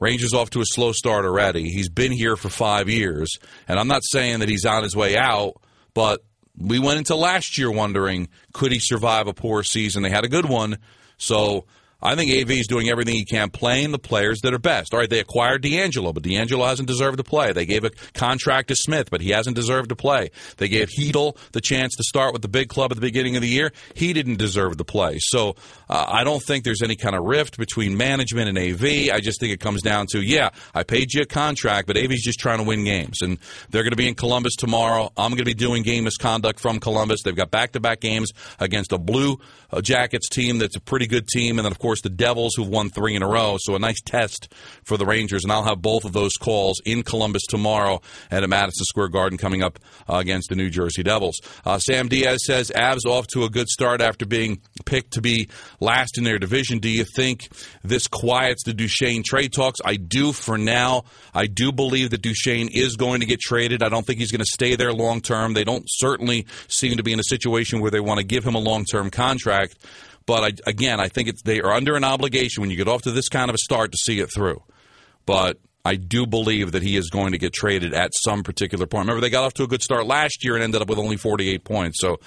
Rangers 0.00 0.32
off 0.32 0.50
to 0.50 0.60
a 0.60 0.66
slow 0.66 0.92
start 0.92 1.26
already. 1.26 1.68
He's 1.68 1.90
been 1.90 2.12
here 2.12 2.36
for 2.36 2.48
five 2.48 2.88
years, 2.88 3.28
and 3.68 3.78
I'm 3.78 3.88
not 3.88 4.02
saying 4.04 4.40
that 4.40 4.48
he's 4.48 4.64
on 4.64 4.82
his 4.82 4.96
way 4.96 5.18
out, 5.18 5.60
but 5.92 6.24
we 6.56 6.78
went 6.78 6.98
into 6.98 7.14
last 7.14 7.58
year 7.58 7.70
wondering 7.70 8.28
could 8.52 8.72
he 8.72 8.78
survive 8.78 9.26
a 9.26 9.34
poor 9.34 9.62
season. 9.62 10.02
They 10.02 10.10
had 10.10 10.24
a 10.24 10.28
good 10.28 10.46
one, 10.46 10.78
so 11.18 11.64
I 12.04 12.14
think 12.16 12.30
AV 12.30 12.50
is 12.50 12.66
doing 12.66 12.90
everything 12.90 13.14
he 13.14 13.24
can, 13.24 13.48
playing 13.48 13.90
the 13.90 13.98
players 13.98 14.40
that 14.42 14.52
are 14.52 14.58
best. 14.58 14.92
All 14.92 15.00
right, 15.00 15.08
they 15.08 15.20
acquired 15.20 15.62
DeAngelo, 15.62 16.12
but 16.12 16.22
DeAngelo 16.22 16.66
hasn't 16.66 16.86
deserved 16.86 17.16
to 17.16 17.24
play. 17.24 17.52
They 17.52 17.64
gave 17.64 17.84
a 17.84 17.90
contract 18.12 18.68
to 18.68 18.76
Smith, 18.76 19.10
but 19.10 19.22
he 19.22 19.30
hasn't 19.30 19.56
deserved 19.56 19.88
to 19.88 19.96
play. 19.96 20.30
They 20.58 20.68
gave 20.68 20.90
Chytil 20.90 21.36
the 21.52 21.62
chance 21.62 21.96
to 21.96 22.02
start 22.04 22.34
with 22.34 22.42
the 22.42 22.48
big 22.48 22.68
club 22.68 22.92
at 22.92 22.96
the 22.96 23.00
beginning 23.00 23.36
of 23.36 23.42
the 23.42 23.48
year. 23.48 23.72
He 23.94 24.12
didn't 24.12 24.36
deserve 24.36 24.76
to 24.76 24.84
play. 24.84 25.18
So 25.20 25.56
uh, 25.88 26.04
I 26.08 26.24
don't 26.24 26.42
think 26.42 26.64
there's 26.64 26.82
any 26.82 26.96
kind 26.96 27.16
of 27.16 27.24
rift 27.24 27.56
between 27.56 27.96
management 27.96 28.48
and 28.48 28.58
AV. 28.58 29.10
I 29.10 29.20
just 29.20 29.40
think 29.40 29.52
it 29.52 29.60
comes 29.60 29.80
down 29.80 30.06
to, 30.08 30.20
yeah, 30.20 30.50
I 30.74 30.82
paid 30.82 31.14
you 31.14 31.22
a 31.22 31.26
contract, 31.26 31.86
but 31.86 31.96
AV's 31.96 32.22
just 32.22 32.38
trying 32.38 32.58
to 32.58 32.64
win 32.64 32.84
games. 32.84 33.22
And 33.22 33.38
they're 33.70 33.82
going 33.82 33.92
to 33.92 33.96
be 33.96 34.08
in 34.08 34.14
Columbus 34.14 34.56
tomorrow. 34.56 35.10
I'm 35.16 35.30
going 35.30 35.38
to 35.38 35.44
be 35.44 35.54
doing 35.54 35.82
game 35.82 36.04
misconduct 36.04 36.60
from 36.60 36.80
Columbus. 36.80 37.22
They've 37.22 37.34
got 37.34 37.50
back 37.50 37.72
to 37.72 37.80
back 37.80 38.00
games 38.00 38.32
against 38.58 38.92
a 38.92 38.98
Blue 38.98 39.38
uh, 39.70 39.80
Jackets 39.80 40.28
team 40.28 40.58
that's 40.58 40.76
a 40.76 40.80
pretty 40.80 41.06
good 41.06 41.28
team. 41.28 41.58
And 41.58 41.64
then, 41.64 41.72
of 41.72 41.78
course, 41.78 41.93
course, 41.94 42.02
the 42.02 42.10
Devils, 42.10 42.54
who've 42.56 42.68
won 42.68 42.90
three 42.90 43.14
in 43.14 43.22
a 43.22 43.28
row. 43.28 43.56
So 43.60 43.76
a 43.76 43.78
nice 43.78 44.00
test 44.00 44.52
for 44.82 44.96
the 44.96 45.06
Rangers. 45.06 45.44
And 45.44 45.52
I'll 45.52 45.62
have 45.62 45.80
both 45.80 46.04
of 46.04 46.12
those 46.12 46.36
calls 46.36 46.80
in 46.84 47.04
Columbus 47.04 47.42
tomorrow 47.48 48.00
at 48.32 48.48
Madison 48.48 48.84
Square 48.84 49.08
Garden 49.08 49.38
coming 49.38 49.62
up 49.62 49.78
uh, 50.08 50.16
against 50.16 50.48
the 50.48 50.56
New 50.56 50.70
Jersey 50.70 51.04
Devils. 51.04 51.40
Uh, 51.64 51.78
Sam 51.78 52.08
Diaz 52.08 52.44
says 52.44 52.72
Avs 52.74 53.06
off 53.06 53.28
to 53.28 53.44
a 53.44 53.50
good 53.50 53.68
start 53.68 54.00
after 54.00 54.26
being 54.26 54.60
picked 54.84 55.12
to 55.12 55.20
be 55.20 55.48
last 55.78 56.18
in 56.18 56.24
their 56.24 56.38
division. 56.38 56.80
Do 56.80 56.88
you 56.88 57.04
think 57.04 57.48
this 57.84 58.08
quiets 58.08 58.64
the 58.64 58.74
Duchene 58.74 59.22
trade 59.24 59.52
talks? 59.52 59.78
I 59.84 59.94
do 59.96 60.32
for 60.32 60.58
now. 60.58 61.04
I 61.32 61.46
do 61.46 61.70
believe 61.70 62.10
that 62.10 62.22
Duchene 62.22 62.68
is 62.72 62.96
going 62.96 63.20
to 63.20 63.26
get 63.26 63.40
traded. 63.40 63.82
I 63.84 63.88
don't 63.88 64.04
think 64.04 64.18
he's 64.18 64.32
going 64.32 64.40
to 64.40 64.50
stay 64.52 64.74
there 64.74 64.92
long 64.92 65.20
term. 65.20 65.54
They 65.54 65.64
don't 65.64 65.84
certainly 65.86 66.46
seem 66.66 66.96
to 66.96 67.04
be 67.04 67.12
in 67.12 67.20
a 67.20 67.24
situation 67.24 67.80
where 67.80 67.90
they 67.92 68.00
want 68.00 68.18
to 68.18 68.24
give 68.24 68.44
him 68.44 68.54
a 68.54 68.58
long 68.58 68.84
term 68.84 69.10
contract. 69.10 69.76
But 70.26 70.44
I, 70.44 70.70
again, 70.70 71.00
I 71.00 71.08
think 71.08 71.30
they 71.42 71.60
are 71.60 71.72
under 71.72 71.96
an 71.96 72.04
obligation 72.04 72.60
when 72.60 72.70
you 72.70 72.76
get 72.76 72.88
off 72.88 73.02
to 73.02 73.10
this 73.10 73.28
kind 73.28 73.50
of 73.50 73.54
a 73.54 73.58
start 73.58 73.92
to 73.92 73.98
see 73.98 74.20
it 74.20 74.30
through. 74.34 74.62
But 75.26 75.58
I 75.86 75.96
do 75.96 76.26
believe 76.26 76.72
that 76.72 76.82
he 76.82 76.96
is 76.96 77.10
going 77.10 77.32
to 77.32 77.38
get 77.38 77.52
traded 77.52 77.92
at 77.92 78.12
some 78.14 78.42
particular 78.42 78.86
point. 78.86 79.02
Remember, 79.02 79.20
they 79.20 79.28
got 79.28 79.44
off 79.44 79.52
to 79.54 79.64
a 79.64 79.66
good 79.66 79.82
start 79.82 80.06
last 80.06 80.42
year 80.42 80.54
and 80.54 80.64
ended 80.64 80.80
up 80.80 80.88
with 80.88 80.98
only 80.98 81.18
48 81.18 81.62
points. 81.62 82.00
So, 82.00 82.20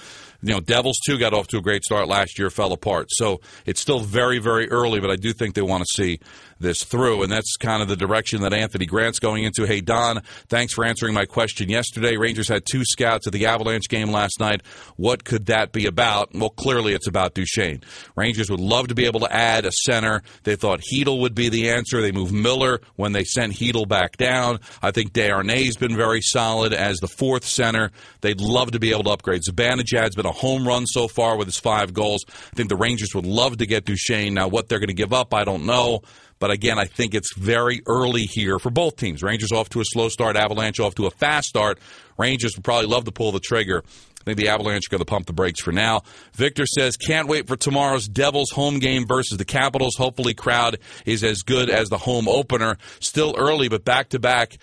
you 0.43 0.53
know, 0.53 0.59
Devils 0.59 0.99
too 1.03 1.17
got 1.17 1.33
off 1.33 1.47
to 1.47 1.57
a 1.57 1.61
great 1.61 1.83
start 1.83 2.07
last 2.07 2.37
year, 2.37 2.51
fell 2.51 2.71
apart. 2.71 3.07
So 3.09 3.41
it's 3.65 3.81
still 3.81 3.99
very, 3.99 4.37
very 4.37 4.69
early, 4.69 4.99
but 4.99 5.09
I 5.09 5.15
do 5.15 5.33
think 5.33 5.55
they 5.55 5.63
want 5.63 5.83
to 5.83 5.87
see 5.95 6.19
this 6.59 6.83
through. 6.83 7.23
And 7.23 7.31
that's 7.31 7.55
kind 7.57 7.81
of 7.81 7.87
the 7.87 7.95
direction 7.95 8.41
that 8.41 8.53
Anthony 8.53 8.85
Grant's 8.85 9.19
going 9.19 9.43
into. 9.43 9.65
Hey, 9.65 9.81
Don, 9.81 10.21
thanks 10.47 10.73
for 10.73 10.85
answering 10.85 11.13
my 11.13 11.25
question 11.25 11.69
yesterday. 11.69 12.17
Rangers 12.17 12.47
had 12.47 12.65
two 12.65 12.83
scouts 12.83 13.27
at 13.27 13.33
the 13.33 13.45
Avalanche 13.45 13.89
game 13.89 14.11
last 14.11 14.39
night. 14.39 14.61
What 14.95 15.23
could 15.23 15.47
that 15.47 15.71
be 15.71 15.85
about? 15.85 16.33
Well, 16.33 16.49
clearly 16.49 16.93
it's 16.93 17.07
about 17.07 17.33
Duchene. 17.33 17.81
Rangers 18.15 18.49
would 18.49 18.59
love 18.59 18.87
to 18.87 18.95
be 18.95 19.05
able 19.05 19.21
to 19.21 19.33
add 19.33 19.65
a 19.65 19.71
center. 19.71 20.21
They 20.43 20.55
thought 20.55 20.81
Chytil 20.81 21.21
would 21.21 21.35
be 21.35 21.49
the 21.49 21.69
answer. 21.69 22.01
They 22.01 22.11
moved 22.11 22.33
Miller 22.33 22.81
when 22.95 23.11
they 23.11 23.23
sent 23.23 23.53
Chytil 23.53 23.87
back 23.87 24.17
down. 24.17 24.59
I 24.81 24.91
think 24.91 25.13
Desharnais 25.13 25.77
been 25.79 25.95
very 25.95 26.21
solid 26.21 26.73
as 26.73 26.97
the 26.97 27.07
fourth 27.07 27.45
center. 27.45 27.91
They'd 28.21 28.41
love 28.41 28.71
to 28.71 28.79
be 28.79 28.91
able 28.91 29.03
to 29.03 29.09
upgrade. 29.11 29.43
Zibanejad's 29.43 30.15
been 30.15 30.25
a 30.25 30.31
home 30.31 30.67
run 30.67 30.85
so 30.85 31.07
far 31.07 31.37
with 31.37 31.47
his 31.47 31.57
five 31.57 31.93
goals. 31.93 32.25
I 32.27 32.55
think 32.55 32.69
the 32.69 32.75
Rangers 32.75 33.13
would 33.15 33.25
love 33.25 33.57
to 33.57 33.65
get 33.65 33.85
Duchene. 33.85 34.33
Now, 34.33 34.47
what 34.47 34.69
they're 34.69 34.79
going 34.79 34.87
to 34.87 34.93
give 34.93 35.13
up, 35.13 35.33
I 35.33 35.43
don't 35.43 35.65
know. 35.65 36.01
But 36.39 36.51
again, 36.51 36.77
I 36.77 36.85
think 36.85 37.15
it's 37.15 37.35
very 37.35 37.81
early 37.87 38.23
here 38.23 38.59
for 38.59 38.69
both 38.69 38.97
teams. 38.97 39.23
Rangers 39.23 39.51
off 39.51 39.69
to 39.69 39.81
a 39.81 39.85
slow 39.85 40.09
start, 40.09 40.35
Avalanche 40.35 40.79
off 40.79 40.95
to 40.95 41.07
a 41.07 41.11
fast 41.11 41.47
start. 41.47 41.79
Rangers 42.17 42.55
would 42.55 42.63
probably 42.63 42.87
love 42.87 43.05
to 43.05 43.11
pull 43.11 43.31
the 43.31 43.39
trigger 43.39 43.83
think 44.27 44.37
the 44.37 44.49
Avalanche 44.49 44.87
are 44.87 44.91
going 44.91 44.99
to 44.99 45.05
pump 45.05 45.25
the 45.25 45.33
brakes 45.33 45.61
for 45.61 45.71
now. 45.71 46.01
Victor 46.33 46.65
says, 46.65 46.97
can't 46.97 47.27
wait 47.27 47.47
for 47.47 47.55
tomorrow's 47.55 48.07
Devils 48.07 48.51
home 48.51 48.79
game 48.79 49.07
versus 49.07 49.37
the 49.37 49.45
Capitals. 49.45 49.95
Hopefully, 49.97 50.33
crowd 50.33 50.77
is 51.05 51.23
as 51.23 51.41
good 51.41 51.69
as 51.69 51.89
the 51.89 51.97
home 51.97 52.27
opener. 52.27 52.77
Still 52.99 53.35
early, 53.37 53.69
but 53.69 53.83
back 53.83 54.09
to 54.09 54.19
back, 54.19 54.57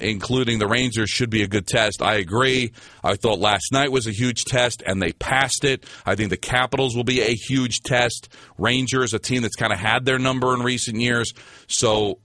including 0.00 0.58
the 0.58 0.66
Rangers, 0.66 1.10
should 1.10 1.30
be 1.30 1.42
a 1.42 1.48
good 1.48 1.66
test. 1.66 2.02
I 2.02 2.16
agree. 2.16 2.72
I 3.04 3.14
thought 3.14 3.38
last 3.38 3.72
night 3.72 3.92
was 3.92 4.06
a 4.06 4.12
huge 4.12 4.44
test, 4.44 4.82
and 4.86 5.00
they 5.00 5.12
passed 5.12 5.64
it. 5.64 5.84
I 6.06 6.14
think 6.14 6.30
the 6.30 6.36
Capitals 6.36 6.96
will 6.96 7.04
be 7.04 7.20
a 7.20 7.34
huge 7.34 7.80
test. 7.84 8.28
Rangers, 8.58 9.12
a 9.14 9.18
team 9.18 9.42
that's 9.42 9.56
kind 9.56 9.72
of 9.72 9.78
had 9.78 10.04
their 10.04 10.18
number 10.18 10.54
in 10.54 10.62
recent 10.62 10.98
years. 10.98 11.32
So 11.66 12.18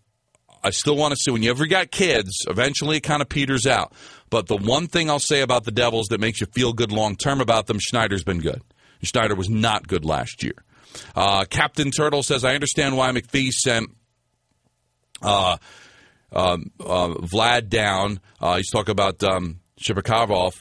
I 0.64 0.72
still 0.72 0.96
want 0.96 1.12
to 1.14 1.18
see 1.18 1.32
when 1.32 1.44
you 1.44 1.50
ever 1.50 1.66
got 1.66 1.92
kids, 1.92 2.46
eventually 2.48 2.98
it 2.98 3.04
kind 3.04 3.22
of 3.22 3.30
peters 3.30 3.66
out. 3.66 3.94
But 4.30 4.48
the 4.48 4.58
one 4.58 4.88
thing 4.88 5.10
I'll 5.10 5.20
say 5.20 5.42
about 5.42 5.64
the 5.64 5.72
Devils 5.72 6.08
that 6.08 6.20
makes 6.20 6.42
you 6.42 6.48
feel 6.48 6.74
good 6.74 6.92
long 6.92 7.16
term 7.16 7.42
about 7.42 7.68
them, 7.68 7.78
Schneider's 7.80 8.24
been 8.24 8.40
good. 8.40 8.62
Schneider 9.02 9.36
was 9.36 9.50
not 9.50 9.88
good 9.88 10.04
last 10.04 10.44
year. 10.44 10.64
Uh, 11.16 11.46
Captain 11.46 11.92
Turtle 11.92 12.24
says, 12.24 12.44
I 12.44 12.56
understand 12.56 12.98
why 12.98 13.12
McPhee 13.12 13.52
sent 13.52 13.90
uh, 15.22 15.58
uh, 16.32 16.58
Vlad 16.80 17.70
down. 17.70 18.20
Uh, 18.40 18.58
he's 18.58 18.70
talking 18.72 18.92
about 18.92 19.24
um, 19.24 19.60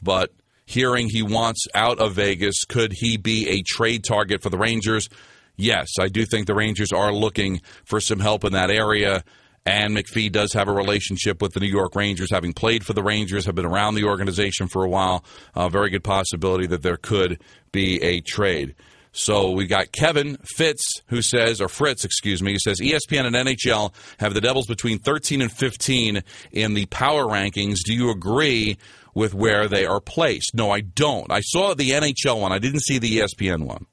but 0.03 0.33
hearing 0.67 1.09
he 1.09 1.23
wants 1.23 1.67
out 1.75 1.99
of 1.99 2.15
Vegas, 2.15 2.65
could 2.65 2.93
he 2.93 3.17
be 3.17 3.49
a 3.49 3.62
trade 3.62 4.05
target 4.05 4.43
for 4.43 4.50
the 4.50 4.59
Rangers? 4.59 5.09
Yes, 5.57 5.88
I 5.99 6.09
do 6.09 6.26
think 6.26 6.47
the 6.47 6.55
Rangers 6.55 6.93
are 6.93 7.12
looking 7.12 7.62
for 7.85 8.00
some 8.00 8.21
help 8.21 8.45
in 8.45 8.53
that 8.53 8.71
area. 8.71 9.25
And 9.66 9.96
McPhee 9.96 10.30
does 10.30 10.52
have 10.52 10.68
a 10.68 10.73
relationship 10.73 11.42
with 11.42 11.52
the 11.52 11.61
New 11.61 11.66
York 11.66 11.96
Rangers, 11.96 12.30
having 12.30 12.52
played 12.52 12.87
for 12.87 12.92
the 12.92 13.02
Rangers, 13.02 13.46
have 13.46 13.56
been 13.56 13.66
around 13.66 13.96
the 13.96 14.04
organization 14.04 14.68
for 14.68 14.85
a 14.85 14.88
while. 14.88 15.25
A 15.56 15.68
very 15.68 15.90
good 15.90 16.04
possibility 16.04 16.68
that 16.68 16.82
there 16.82 16.96
could 16.96 17.42
be 17.73 18.00
a 18.00 18.20
trade. 18.20 18.76
So 19.11 19.50
we 19.50 19.66
got 19.66 19.90
Kevin 19.90 20.37
Fitz 20.44 21.00
who 21.08 21.20
says, 21.20 21.61
or 21.61 21.68
Fritz, 21.68 22.04
excuse 22.04 22.42
me, 22.42 22.52
who 22.52 22.58
says 22.58 22.80
ESPN 22.80 23.25
and 23.25 23.35
NHL 23.35 23.92
have 24.20 24.35
the 24.35 24.40
Devils 24.40 24.66
between 24.66 25.00
13 25.00 25.42
and 25.42 25.50
15 25.50 26.23
in 26.52 26.75
the 26.75 26.87
power 26.87 27.25
rankings. 27.25 27.78
Do 27.85 27.94
you 27.94 28.11
agree 28.11 28.76
with 29.14 29.35
where 29.35 29.66
they 29.66 29.85
are 29.85 30.00
placed? 30.00 30.54
No, 30.54 30.70
I 30.70 30.82
don't. 30.82 31.32
I 31.32 31.40
saw 31.40 31.75
the 31.75 31.90
NHL 31.90 32.40
one. 32.40 32.52
I 32.52 32.58
didn't 32.58 32.80
see 32.80 32.99
the 32.99 33.18
ESPN 33.18 33.64
one. 33.66 33.87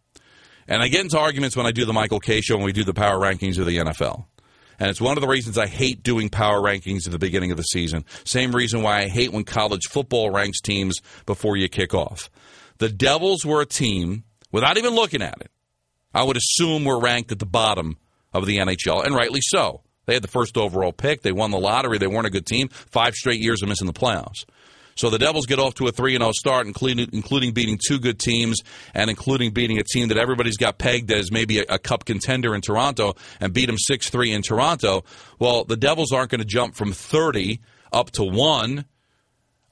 And 0.67 0.83
I 0.83 0.87
get 0.87 1.01
into 1.01 1.17
arguments 1.17 1.55
when 1.55 1.65
I 1.65 1.71
do 1.71 1.85
the 1.85 1.93
Michael 1.93 2.19
Kay 2.19 2.41
show 2.41 2.55
and 2.55 2.63
we 2.63 2.73
do 2.73 2.83
the 2.83 2.93
power 2.93 3.17
rankings 3.17 3.57
of 3.57 3.65
the 3.65 3.77
NFL. 3.77 4.25
And 4.83 4.89
it's 4.89 4.99
one 4.99 5.15
of 5.15 5.21
the 5.21 5.29
reasons 5.29 5.57
I 5.57 5.67
hate 5.67 6.03
doing 6.03 6.27
power 6.27 6.59
rankings 6.59 7.05
at 7.05 7.13
the 7.13 7.17
beginning 7.17 7.51
of 7.51 7.57
the 7.57 7.63
season. 7.63 8.03
Same 8.25 8.53
reason 8.53 8.81
why 8.81 8.97
I 8.97 9.07
hate 9.07 9.31
when 9.31 9.45
college 9.45 9.87
football 9.89 10.29
ranks 10.29 10.59
teams 10.59 10.99
before 11.25 11.55
you 11.55 11.69
kick 11.69 11.93
off. 11.93 12.29
The 12.79 12.89
Devils 12.89 13.45
were 13.45 13.61
a 13.61 13.65
team, 13.65 14.25
without 14.51 14.77
even 14.77 14.93
looking 14.93 15.21
at 15.21 15.39
it, 15.39 15.49
I 16.13 16.23
would 16.23 16.35
assume 16.35 16.83
were 16.83 16.99
ranked 16.99 17.31
at 17.31 17.39
the 17.39 17.45
bottom 17.45 17.95
of 18.33 18.45
the 18.45 18.57
NHL, 18.57 19.05
and 19.05 19.15
rightly 19.15 19.39
so. 19.41 19.83
They 20.05 20.15
had 20.15 20.21
the 20.21 20.27
first 20.27 20.57
overall 20.57 20.91
pick. 20.91 21.21
They 21.21 21.31
won 21.31 21.51
the 21.51 21.59
lottery. 21.59 21.97
They 21.97 22.07
weren't 22.07 22.27
a 22.27 22.29
good 22.29 22.45
team. 22.45 22.67
Five 22.67 23.13
straight 23.13 23.39
years 23.39 23.61
of 23.61 23.69
missing 23.69 23.87
the 23.87 23.93
playoffs. 23.93 24.43
So 24.95 25.09
the 25.09 25.17
Devils 25.17 25.45
get 25.45 25.59
off 25.59 25.75
to 25.75 25.88
a 25.88 25.91
3 25.91 26.17
0 26.17 26.31
start, 26.31 26.67
including, 26.67 27.09
including 27.13 27.53
beating 27.53 27.79
two 27.85 28.00
good 28.00 28.19
teams 28.19 28.62
and 28.93 29.09
including 29.09 29.51
beating 29.51 29.79
a 29.79 29.83
team 29.83 30.09
that 30.09 30.17
everybody's 30.17 30.57
got 30.57 30.77
pegged 30.77 31.12
as 31.12 31.31
maybe 31.31 31.59
a, 31.59 31.65
a 31.69 31.79
cup 31.79 32.05
contender 32.05 32.55
in 32.55 32.62
Toronto 32.62 33.15
and 33.39 33.53
beat 33.53 33.67
them 33.67 33.77
6 33.77 34.09
3 34.09 34.31
in 34.31 34.41
Toronto. 34.41 35.03
Well, 35.39 35.63
the 35.63 35.77
Devils 35.77 36.12
aren't 36.12 36.31
going 36.31 36.39
to 36.39 36.45
jump 36.45 36.75
from 36.75 36.91
30 36.91 37.59
up 37.91 38.12
to 38.12 38.23
1 38.23 38.85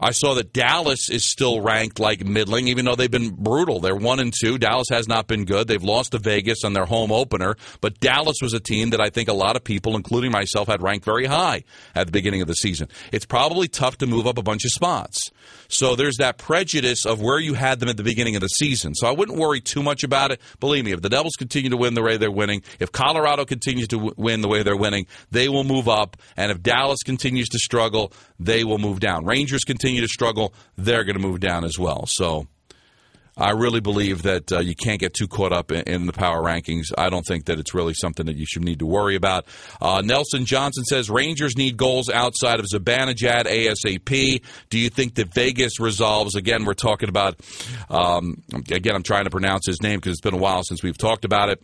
I 0.02 0.12
saw 0.12 0.34
that 0.34 0.52
Dallas 0.52 1.12
is 1.12 1.24
still 1.24 1.62
ranked 1.62 2.00
like 2.00 2.26
middling, 2.26 2.68
even 2.68 2.86
though 2.86 2.96
they've 2.96 3.12
been 3.12 3.36
brutal. 3.36 3.80
They're 3.80 3.96
one 3.96 4.20
and 4.20 4.34
two. 4.34 4.58
Dallas 4.58 4.88
has 4.90 5.08
not 5.08 5.28
been 5.28 5.46
good. 5.46 5.68
They've 5.68 5.84
lost 5.84 6.14
to 6.14 6.18
Vegas 6.18 6.64
on 6.64 6.74
their 6.74 6.86
home 6.86 7.12
opener, 7.12 7.56
but 7.82 8.00
Dallas 8.00 8.38
was 8.42 8.54
a 8.54 8.60
team 8.60 8.90
that 8.90 9.00
I 9.00 9.12
think 9.12 9.30
a 9.30 9.34
lot 9.34 9.56
of 9.56 9.64
people, 9.64 9.96
including 9.96 10.32
myself, 10.32 10.68
had 10.68 10.82
ranked 10.82 11.06
very 11.06 11.28
high 11.28 11.64
at 11.94 12.08
the 12.08 12.12
beginning 12.12 12.42
of 12.42 12.48
the 12.48 12.56
season. 12.56 12.88
It's 13.12 13.26
probably 13.26 13.68
tough 13.68 14.00
to 14.00 14.08
move 14.08 14.26
up 14.26 14.40
a 14.40 14.44
bunch 14.44 14.66
of 14.66 14.72
spots. 14.72 15.30
So 15.68 15.96
there's 15.96 16.18
that 16.18 16.40
prejudice 16.40 17.06
of 17.06 17.22
where 17.22 17.40
you 17.40 17.54
had 17.54 17.80
them 17.80 17.88
at 17.88 17.98
the 17.98 18.04
beginning 18.04 18.36
of 18.36 18.42
the 18.42 18.48
season. 18.48 18.96
So 18.96 19.08
I 19.08 19.12
wouldn't 19.12 19.38
worry 19.38 19.62
too 19.62 19.84
much 19.84 20.04
about 20.04 20.32
it. 20.32 20.42
Believe 20.60 20.84
me, 20.84 20.94
if 20.94 21.02
the 21.02 21.10
Devils 21.10 21.36
continue 21.38 21.70
to 21.70 21.78
win 21.78 21.94
the 21.94 22.02
way 22.02 22.18
they're 22.18 22.32
winning, 22.32 22.64
if 22.80 22.92
Colorado 22.92 23.46
continues 23.46 23.90
to 23.90 24.14
win 24.18 24.42
the 24.42 24.48
way 24.48 24.64
they're 24.64 24.76
winning, 24.76 25.06
they 25.30 25.48
will 25.48 25.64
move 25.64 25.88
up. 25.88 26.18
And 26.36 26.52
if 26.52 26.64
Dallas 26.64 27.04
continues 27.04 27.50
to 27.50 27.60
struggle, 27.60 28.12
they 28.40 28.64
will 28.64 28.80
move 28.80 29.00
down. 29.00 29.26
Rangers 29.26 29.64
continue 29.64 29.91
to 30.00 30.08
struggle, 30.08 30.54
they're 30.78 31.04
going 31.04 31.18
to 31.18 31.22
move 31.22 31.42
down 31.42 31.66
as 31.66 31.78
well. 31.78 32.06
So 32.08 32.48
I 33.38 33.52
really 33.52 33.80
believe 33.80 34.24
that 34.24 34.52
uh, 34.52 34.60
you 34.60 34.76
can't 34.76 35.00
get 35.00 35.14
too 35.14 35.28
caught 35.28 35.54
up 35.54 35.72
in, 35.72 35.82
in, 35.84 36.06
the 36.06 36.14
power 36.14 36.44
rankings. 36.44 36.86
I 36.98 37.10
don't 37.10 37.26
think 37.26 37.46
that 37.46 37.60
it's 37.60 37.74
really 37.74 37.94
something 37.94 38.26
that 38.26 38.36
you 38.36 38.46
should 38.46 38.64
need 38.64 38.80
to 38.80 38.86
worry 38.86 39.16
about. 39.16 39.46
Uh, 39.82 40.02
Nelson 40.04 40.46
Johnson 40.46 40.84
says 40.84 41.10
Rangers 41.10 41.58
need 41.58 41.78
goals 41.78 42.10
outside 42.10 42.60
of 42.60 42.66
Zibanejad 42.66 43.46
ASAP. 43.46 44.44
Do 44.70 44.78
you 44.78 44.90
think 44.90 45.16
that 45.16 45.34
Vegas 45.34 45.80
resolves? 45.80 46.36
Again, 46.36 46.66
we're 46.66 46.74
talking 46.74 47.10
about. 47.10 47.40
Um, 47.90 48.44
again, 48.70 48.96
I'm 48.96 49.04
trying 49.04 49.24
to 49.24 49.32
pronounce 49.32 49.66
his 49.66 49.82
name 49.82 50.00
because 50.00 50.12
it's 50.12 50.22
been 50.22 50.34
a 50.34 50.38
while 50.38 50.64
since 50.64 50.84
we've 50.84 50.98
talked 50.98 51.26
about 51.26 51.50
it. 51.50 51.64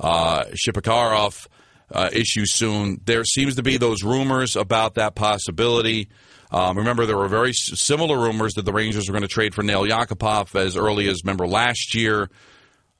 Uh, 0.00 0.44
Shipakarov 0.54 1.46
uh, 1.92 2.10
issue 2.12 2.44
soon. 2.46 3.00
There 3.04 3.24
seems 3.24 3.56
to 3.56 3.62
be 3.62 3.76
those 3.76 4.02
rumors 4.02 4.56
about 4.56 4.94
that 4.94 5.14
possibility. 5.14 6.08
Um, 6.50 6.78
remember, 6.78 7.06
there 7.06 7.16
were 7.16 7.28
very 7.28 7.52
similar 7.52 8.18
rumors 8.18 8.54
that 8.54 8.64
the 8.64 8.72
Rangers 8.72 9.08
were 9.08 9.12
going 9.12 9.22
to 9.22 9.28
trade 9.28 9.54
for 9.54 9.62
Nail 9.62 9.82
Yakupov 9.82 10.54
as 10.58 10.76
early 10.76 11.08
as, 11.08 11.22
remember, 11.24 11.46
last 11.46 11.94
year. 11.94 12.28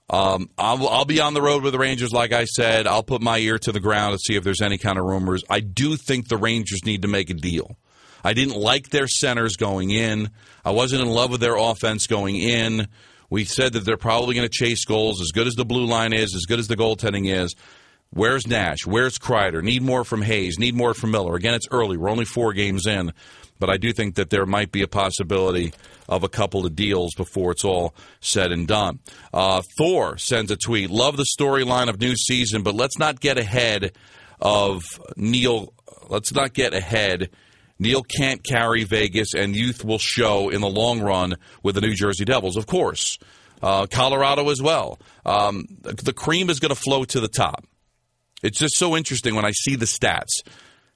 Um, 0.09 0.51
I'll, 0.59 0.89
I'll, 0.89 1.05
be 1.05 1.21
on 1.21 1.35
the 1.35 1.43
road 1.43 1.63
with 1.63 1.73
the 1.73 1.79
Rangers, 1.79 2.13
like 2.13 2.33
I 2.33 2.45
said. 2.45 2.89
I'll 2.89 3.05
put 3.05 3.23
my 3.23 3.39
ear 3.39 3.59
to 3.59 3.73
the 3.73 3.79
ground 3.79 4.13
to 4.13 4.19
see 4.19 4.37
if 4.37 4.43
there's 4.43 4.61
any 4.61 4.77
kind 4.77 4.99
of 4.99 5.05
rumors. 5.05 5.45
I 5.49 5.61
do 5.61 5.97
think 5.97 6.27
the 6.27 6.37
Rangers 6.37 6.81
need 6.85 7.03
to 7.03 7.09
make 7.09 7.31
a 7.31 7.35
deal. 7.35 7.77
I 8.25 8.33
didn't 8.33 8.57
like 8.57 8.91
their 8.91 9.07
centers 9.07 9.57
going 9.57 9.91
in. 9.91 10.31
I 10.65 10.73
wasn't 10.73 11.03
in 11.03 11.09
love 11.09 11.31
with 11.31 11.41
their 11.41 11.57
offense 11.57 12.09
going 12.09 12.37
in. 12.37 12.89
We 13.31 13.45
said 13.45 13.75
that 13.75 13.85
they're 13.85 13.97
probably 13.97 14.35
going 14.35 14.49
to 14.49 14.53
chase 14.53 14.85
goals 14.85 15.21
as 15.21 15.31
good 15.33 15.47
as 15.47 15.55
the 15.55 15.65
blue 15.65 15.87
line 15.87 16.13
is, 16.13 16.35
as 16.35 16.45
good 16.47 16.59
as 16.59 16.67
the 16.67 16.77
goaltending 16.77 17.33
is. 17.33 17.55
Where's 18.13 18.47
Nash? 18.47 18.87
Where's 18.87 19.19
Kreider? 19.19 19.63
Need 19.63 19.83
more 19.83 20.05
from 20.05 20.23
Hayes. 20.23 20.59
Need 20.59 20.75
more 20.75 20.95
from 20.95 21.13
Miller. 21.13 21.37
Again, 21.37 21.55
it's 21.55 21.69
early. 21.71 21.97
We're 21.97 22.11
only 22.11 22.25
four 22.25 22.53
games 22.53 22.87
in. 22.87 23.13
but 23.61 23.71
I 23.71 23.77
do 23.77 23.93
think 23.93 24.17
that 24.17 24.31
there 24.31 24.47
might 24.47 24.73
be 24.73 24.83
a 24.83 24.89
possibility 24.89 25.73
of 26.09 26.25
a 26.25 26.29
couple 26.29 26.67
of 26.67 26.75
deals 26.75 27.15
before 27.15 27.53
it's 27.53 27.65
all 27.65 27.95
said 28.21 28.51
and 28.51 28.67
done. 28.67 28.99
Uh, 29.33 29.63
Thor 29.79 30.19
sends 30.19 30.51
a 30.51 30.57
tweet 30.57 30.91
Love 30.91 31.17
the 31.17 31.27
storyline 31.39 31.89
of 31.89 32.01
new 32.01 32.17
season, 32.17 32.63
but 32.63 32.75
let's 32.75 32.99
not 32.99 33.21
get 33.21 33.39
ahead 33.39 33.93
of 34.41 34.83
Neil. 35.17 35.73
Let's 36.09 36.35
not 36.35 36.53
get 36.53 36.75
ahead. 36.75 37.31
Neal 37.79 38.03
can't 38.03 38.43
carry 38.43 38.83
Vegas, 38.85 39.35
and 39.35 39.55
youth 39.55 39.85
will 39.85 39.99
show 39.99 40.49
in 40.51 40.61
the 40.61 40.69
long 40.69 41.01
run 41.01 41.37
with 41.63 41.77
the 41.77 41.81
New 41.81 41.95
Jersey 41.95 42.25
Devils, 42.25 42.57
of 42.57 42.67
course. 42.67 43.19
Uh, 43.63 43.87
Colorado 43.87 44.49
as 44.51 44.61
well. 44.61 44.99
Um, 45.25 45.67
the 45.83 46.13
cream 46.13 46.51
is 46.51 46.61
going 46.61 46.75
to 46.75 46.81
flow 46.81 47.05
to 47.05 47.21
the 47.21 47.29
top. 47.29 47.67
It's 48.43 48.59
just 48.59 48.77
so 48.77 48.97
interesting 48.97 49.35
when 49.35 49.45
I 49.45 49.53
see 49.53 49.77
the 49.77 49.87
stats. 49.87 50.43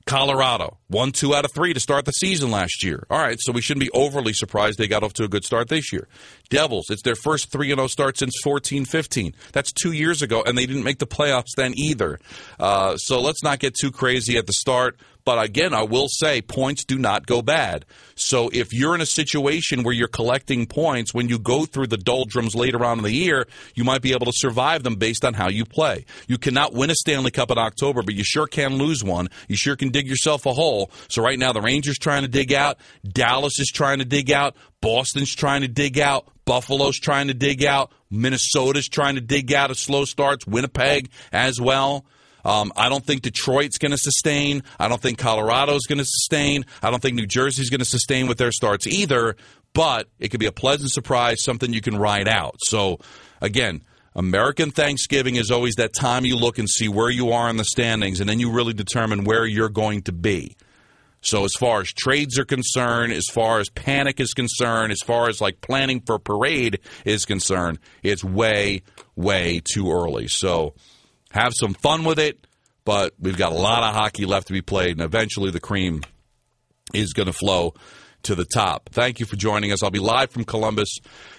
Colorado, 0.06 0.76
one, 0.88 1.12
two 1.12 1.34
out 1.34 1.46
of 1.46 1.52
three 1.52 1.72
to 1.72 1.80
start 1.80 2.04
the 2.04 2.12
season 2.12 2.50
last 2.50 2.84
year. 2.84 3.06
All 3.08 3.18
right, 3.18 3.38
so 3.40 3.52
we 3.52 3.62
shouldn't 3.62 3.84
be 3.84 3.90
overly 3.92 4.34
surprised 4.34 4.78
they 4.78 4.86
got 4.86 5.02
off 5.02 5.14
to 5.14 5.24
a 5.24 5.28
good 5.28 5.44
start 5.44 5.68
this 5.68 5.94
year. 5.94 6.08
Devils, 6.50 6.90
it's 6.90 7.00
their 7.02 7.14
first 7.14 7.50
3 7.50 7.68
0 7.68 7.86
start 7.86 8.18
since 8.18 8.34
14 8.44 8.84
15. 8.84 9.34
That's 9.52 9.72
two 9.72 9.92
years 9.92 10.20
ago, 10.20 10.42
and 10.42 10.58
they 10.58 10.66
didn't 10.66 10.84
make 10.84 10.98
the 10.98 11.06
playoffs 11.06 11.54
then 11.56 11.72
either. 11.76 12.18
Uh, 12.60 12.98
so 12.98 13.20
let's 13.20 13.42
not 13.42 13.60
get 13.60 13.74
too 13.74 13.90
crazy 13.90 14.36
at 14.36 14.46
the 14.46 14.52
start. 14.52 14.98
But 15.24 15.42
again, 15.42 15.72
I 15.72 15.82
will 15.82 16.08
say 16.08 16.42
points 16.42 16.84
do 16.84 16.98
not 16.98 17.26
go 17.26 17.40
bad. 17.40 17.86
So 18.14 18.50
if 18.52 18.74
you're 18.74 18.94
in 18.94 19.00
a 19.00 19.06
situation 19.06 19.82
where 19.82 19.94
you're 19.94 20.06
collecting 20.06 20.66
points 20.66 21.14
when 21.14 21.28
you 21.28 21.38
go 21.38 21.64
through 21.64 21.86
the 21.86 21.96
doldrums 21.96 22.54
later 22.54 22.84
on 22.84 22.98
in 22.98 23.04
the 23.04 23.12
year, 23.12 23.46
you 23.74 23.84
might 23.84 24.02
be 24.02 24.12
able 24.12 24.26
to 24.26 24.32
survive 24.34 24.82
them 24.82 24.96
based 24.96 25.24
on 25.24 25.32
how 25.32 25.48
you 25.48 25.64
play. 25.64 26.04
You 26.28 26.36
cannot 26.36 26.74
win 26.74 26.90
a 26.90 26.94
Stanley 26.94 27.30
Cup 27.30 27.50
in 27.50 27.56
October, 27.56 28.02
but 28.02 28.14
you 28.14 28.22
sure 28.22 28.46
can 28.46 28.76
lose 28.76 29.02
one. 29.02 29.28
You 29.48 29.56
sure 29.56 29.76
can 29.76 29.90
dig 29.90 30.06
yourself 30.06 30.44
a 30.44 30.52
hole. 30.52 30.90
So 31.08 31.22
right 31.22 31.38
now 31.38 31.52
the 31.52 31.62
Rangers 31.62 31.98
trying 31.98 32.22
to 32.22 32.28
dig 32.28 32.52
out, 32.52 32.78
Dallas 33.10 33.58
is 33.58 33.68
trying 33.68 34.00
to 34.00 34.04
dig 34.04 34.30
out, 34.30 34.56
Boston's 34.82 35.34
trying 35.34 35.62
to 35.62 35.68
dig 35.68 35.98
out, 35.98 36.28
Buffalo's 36.44 36.98
trying 36.98 37.28
to 37.28 37.34
dig 37.34 37.64
out, 37.64 37.90
Minnesota's 38.10 38.88
trying 38.88 39.14
to 39.14 39.22
dig 39.22 39.52
out 39.54 39.70
of 39.70 39.78
slow 39.78 40.04
starts, 40.04 40.46
Winnipeg 40.46 41.08
as 41.32 41.58
well. 41.58 42.04
Um, 42.44 42.72
I 42.76 42.88
don't 42.88 43.04
think 43.04 43.22
Detroit's 43.22 43.78
going 43.78 43.92
to 43.92 43.98
sustain. 43.98 44.62
I 44.78 44.88
don't 44.88 45.00
think 45.00 45.18
Colorado's 45.18 45.86
going 45.86 45.98
to 45.98 46.04
sustain. 46.04 46.64
I 46.82 46.90
don't 46.90 47.00
think 47.00 47.14
New 47.16 47.26
Jersey's 47.26 47.70
going 47.70 47.80
to 47.80 47.84
sustain 47.84 48.26
with 48.26 48.38
their 48.38 48.52
starts 48.52 48.86
either. 48.86 49.36
But 49.72 50.08
it 50.18 50.28
could 50.28 50.40
be 50.40 50.46
a 50.46 50.52
pleasant 50.52 50.90
surprise, 50.92 51.42
something 51.42 51.72
you 51.72 51.80
can 51.80 51.96
ride 51.96 52.28
out. 52.28 52.56
So, 52.60 53.00
again, 53.40 53.82
American 54.14 54.70
Thanksgiving 54.70 55.34
is 55.34 55.50
always 55.50 55.74
that 55.74 55.92
time 55.92 56.24
you 56.24 56.36
look 56.36 56.58
and 56.58 56.70
see 56.70 56.88
where 56.88 57.10
you 57.10 57.32
are 57.32 57.50
in 57.50 57.56
the 57.56 57.64
standings, 57.64 58.20
and 58.20 58.28
then 58.28 58.38
you 58.38 58.52
really 58.52 58.72
determine 58.72 59.24
where 59.24 59.44
you're 59.44 59.68
going 59.68 60.02
to 60.02 60.12
be. 60.12 60.56
So, 61.20 61.44
as 61.44 61.54
far 61.54 61.80
as 61.80 61.92
trades 61.92 62.38
are 62.38 62.44
concerned, 62.44 63.12
as 63.12 63.26
far 63.32 63.58
as 63.58 63.68
panic 63.70 64.20
is 64.20 64.32
concerned, 64.32 64.92
as 64.92 65.00
far 65.00 65.28
as 65.28 65.40
like 65.40 65.60
planning 65.60 66.00
for 66.00 66.18
parade 66.18 66.78
is 67.04 67.24
concerned, 67.24 67.80
it's 68.02 68.22
way, 68.22 68.82
way 69.16 69.60
too 69.64 69.90
early. 69.90 70.28
So, 70.28 70.74
have 71.34 71.52
some 71.54 71.74
fun 71.74 72.04
with 72.04 72.18
it, 72.18 72.46
but 72.84 73.12
we've 73.18 73.36
got 73.36 73.50
a 73.50 73.56
lot 73.56 73.82
of 73.82 73.92
hockey 73.92 74.24
left 74.24 74.46
to 74.46 74.52
be 74.52 74.62
played, 74.62 74.92
and 74.92 75.00
eventually 75.00 75.50
the 75.50 75.60
cream 75.60 76.02
is 76.94 77.12
going 77.12 77.26
to 77.26 77.32
flow 77.32 77.74
to 78.22 78.36
the 78.36 78.44
top. 78.44 78.88
Thank 78.92 79.18
you 79.18 79.26
for 79.26 79.34
joining 79.34 79.72
us. 79.72 79.82
I'll 79.82 79.90
be 79.90 79.98
live 79.98 80.30
from 80.30 80.44
Columbus 80.44 80.98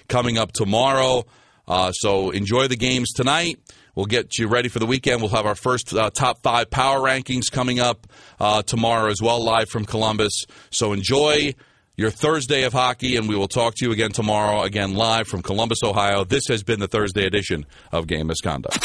coming 0.10 0.38
up 0.38 0.52
tomorrow. 0.52 1.26
Uh, 1.66 1.92
so 1.94 2.30
enjoy 2.30 2.68
the 2.68 2.76
games 2.76 3.12
tonight. 3.14 3.58
We'll 3.96 4.06
get 4.06 4.38
you 4.38 4.50
ready 4.50 4.68
for 4.68 4.80
the 4.80 4.86
weekend. 4.86 5.22
We'll 5.22 5.32
have 5.32 5.46
our 5.46 5.56
first 5.56 5.94
uh, 5.94 6.10
top 6.10 6.44
five 6.44 6.70
power 6.70 7.00
rankings 7.00 7.50
coming 7.50 7.80
up 7.80 8.06
uh, 8.40 8.64
tomorrow 8.64 9.10
as 9.10 9.22
well, 9.22 9.42
live 9.42 9.70
from 9.70 9.86
Columbus. 9.86 10.44
So 10.72 10.92
enjoy 10.92 11.56
your 11.98 12.12
Thursday 12.12 12.64
of 12.64 12.74
hockey, 12.74 13.16
and 13.18 13.28
we 13.30 13.36
will 13.36 13.48
talk 13.48 13.76
to 13.76 13.86
you 13.86 13.92
again 13.92 14.12
tomorrow, 14.12 14.64
again 14.64 14.94
live 14.96 15.28
from 15.28 15.42
Columbus, 15.42 15.84
Ohio. 15.84 16.24
This 16.24 16.48
has 16.50 16.64
been 16.64 16.80
the 16.80 16.88
Thursday 16.88 17.26
edition 17.26 17.66
of 17.92 18.08
Game 18.08 18.28
Misconduct. 18.28 18.78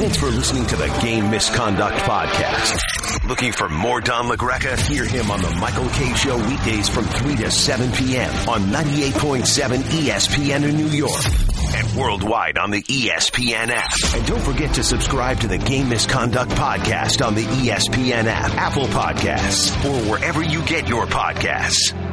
Thanks 0.00 0.16
for 0.16 0.26
listening 0.26 0.66
to 0.66 0.76
the 0.76 0.88
Game 1.02 1.30
Misconduct 1.30 1.96
Podcast. 1.98 2.80
Looking 3.28 3.52
for 3.52 3.68
more 3.68 4.00
Don 4.00 4.26
LaGreca? 4.26 4.78
Hear 4.88 5.04
him 5.04 5.30
on 5.30 5.42
the 5.42 5.50
Michael 5.56 5.88
Kay 5.90 6.14
Show 6.14 6.36
weekdays 6.48 6.88
from 6.88 7.04
3 7.04 7.36
to 7.36 7.50
7 7.50 7.92
p.m. 7.92 8.30
on 8.48 8.62
98.7 8.62 9.78
ESPN 9.78 10.68
in 10.68 10.76
New 10.76 10.88
York 10.88 11.24
and 11.74 11.96
worldwide 11.96 12.56
on 12.56 12.70
the 12.70 12.82
ESPN 12.82 13.68
app. 13.68 13.92
And 14.14 14.26
don't 14.26 14.40
forget 14.40 14.74
to 14.76 14.82
subscribe 14.82 15.40
to 15.40 15.48
the 15.48 15.58
Game 15.58 15.88
Misconduct 15.88 16.52
Podcast 16.52 17.24
on 17.24 17.34
the 17.34 17.44
ESPN 17.44 18.24
app, 18.24 18.54
Apple 18.54 18.86
Podcasts, 18.86 19.70
or 19.84 20.10
wherever 20.10 20.42
you 20.42 20.64
get 20.64 20.88
your 20.88 21.06
podcasts. 21.06 22.09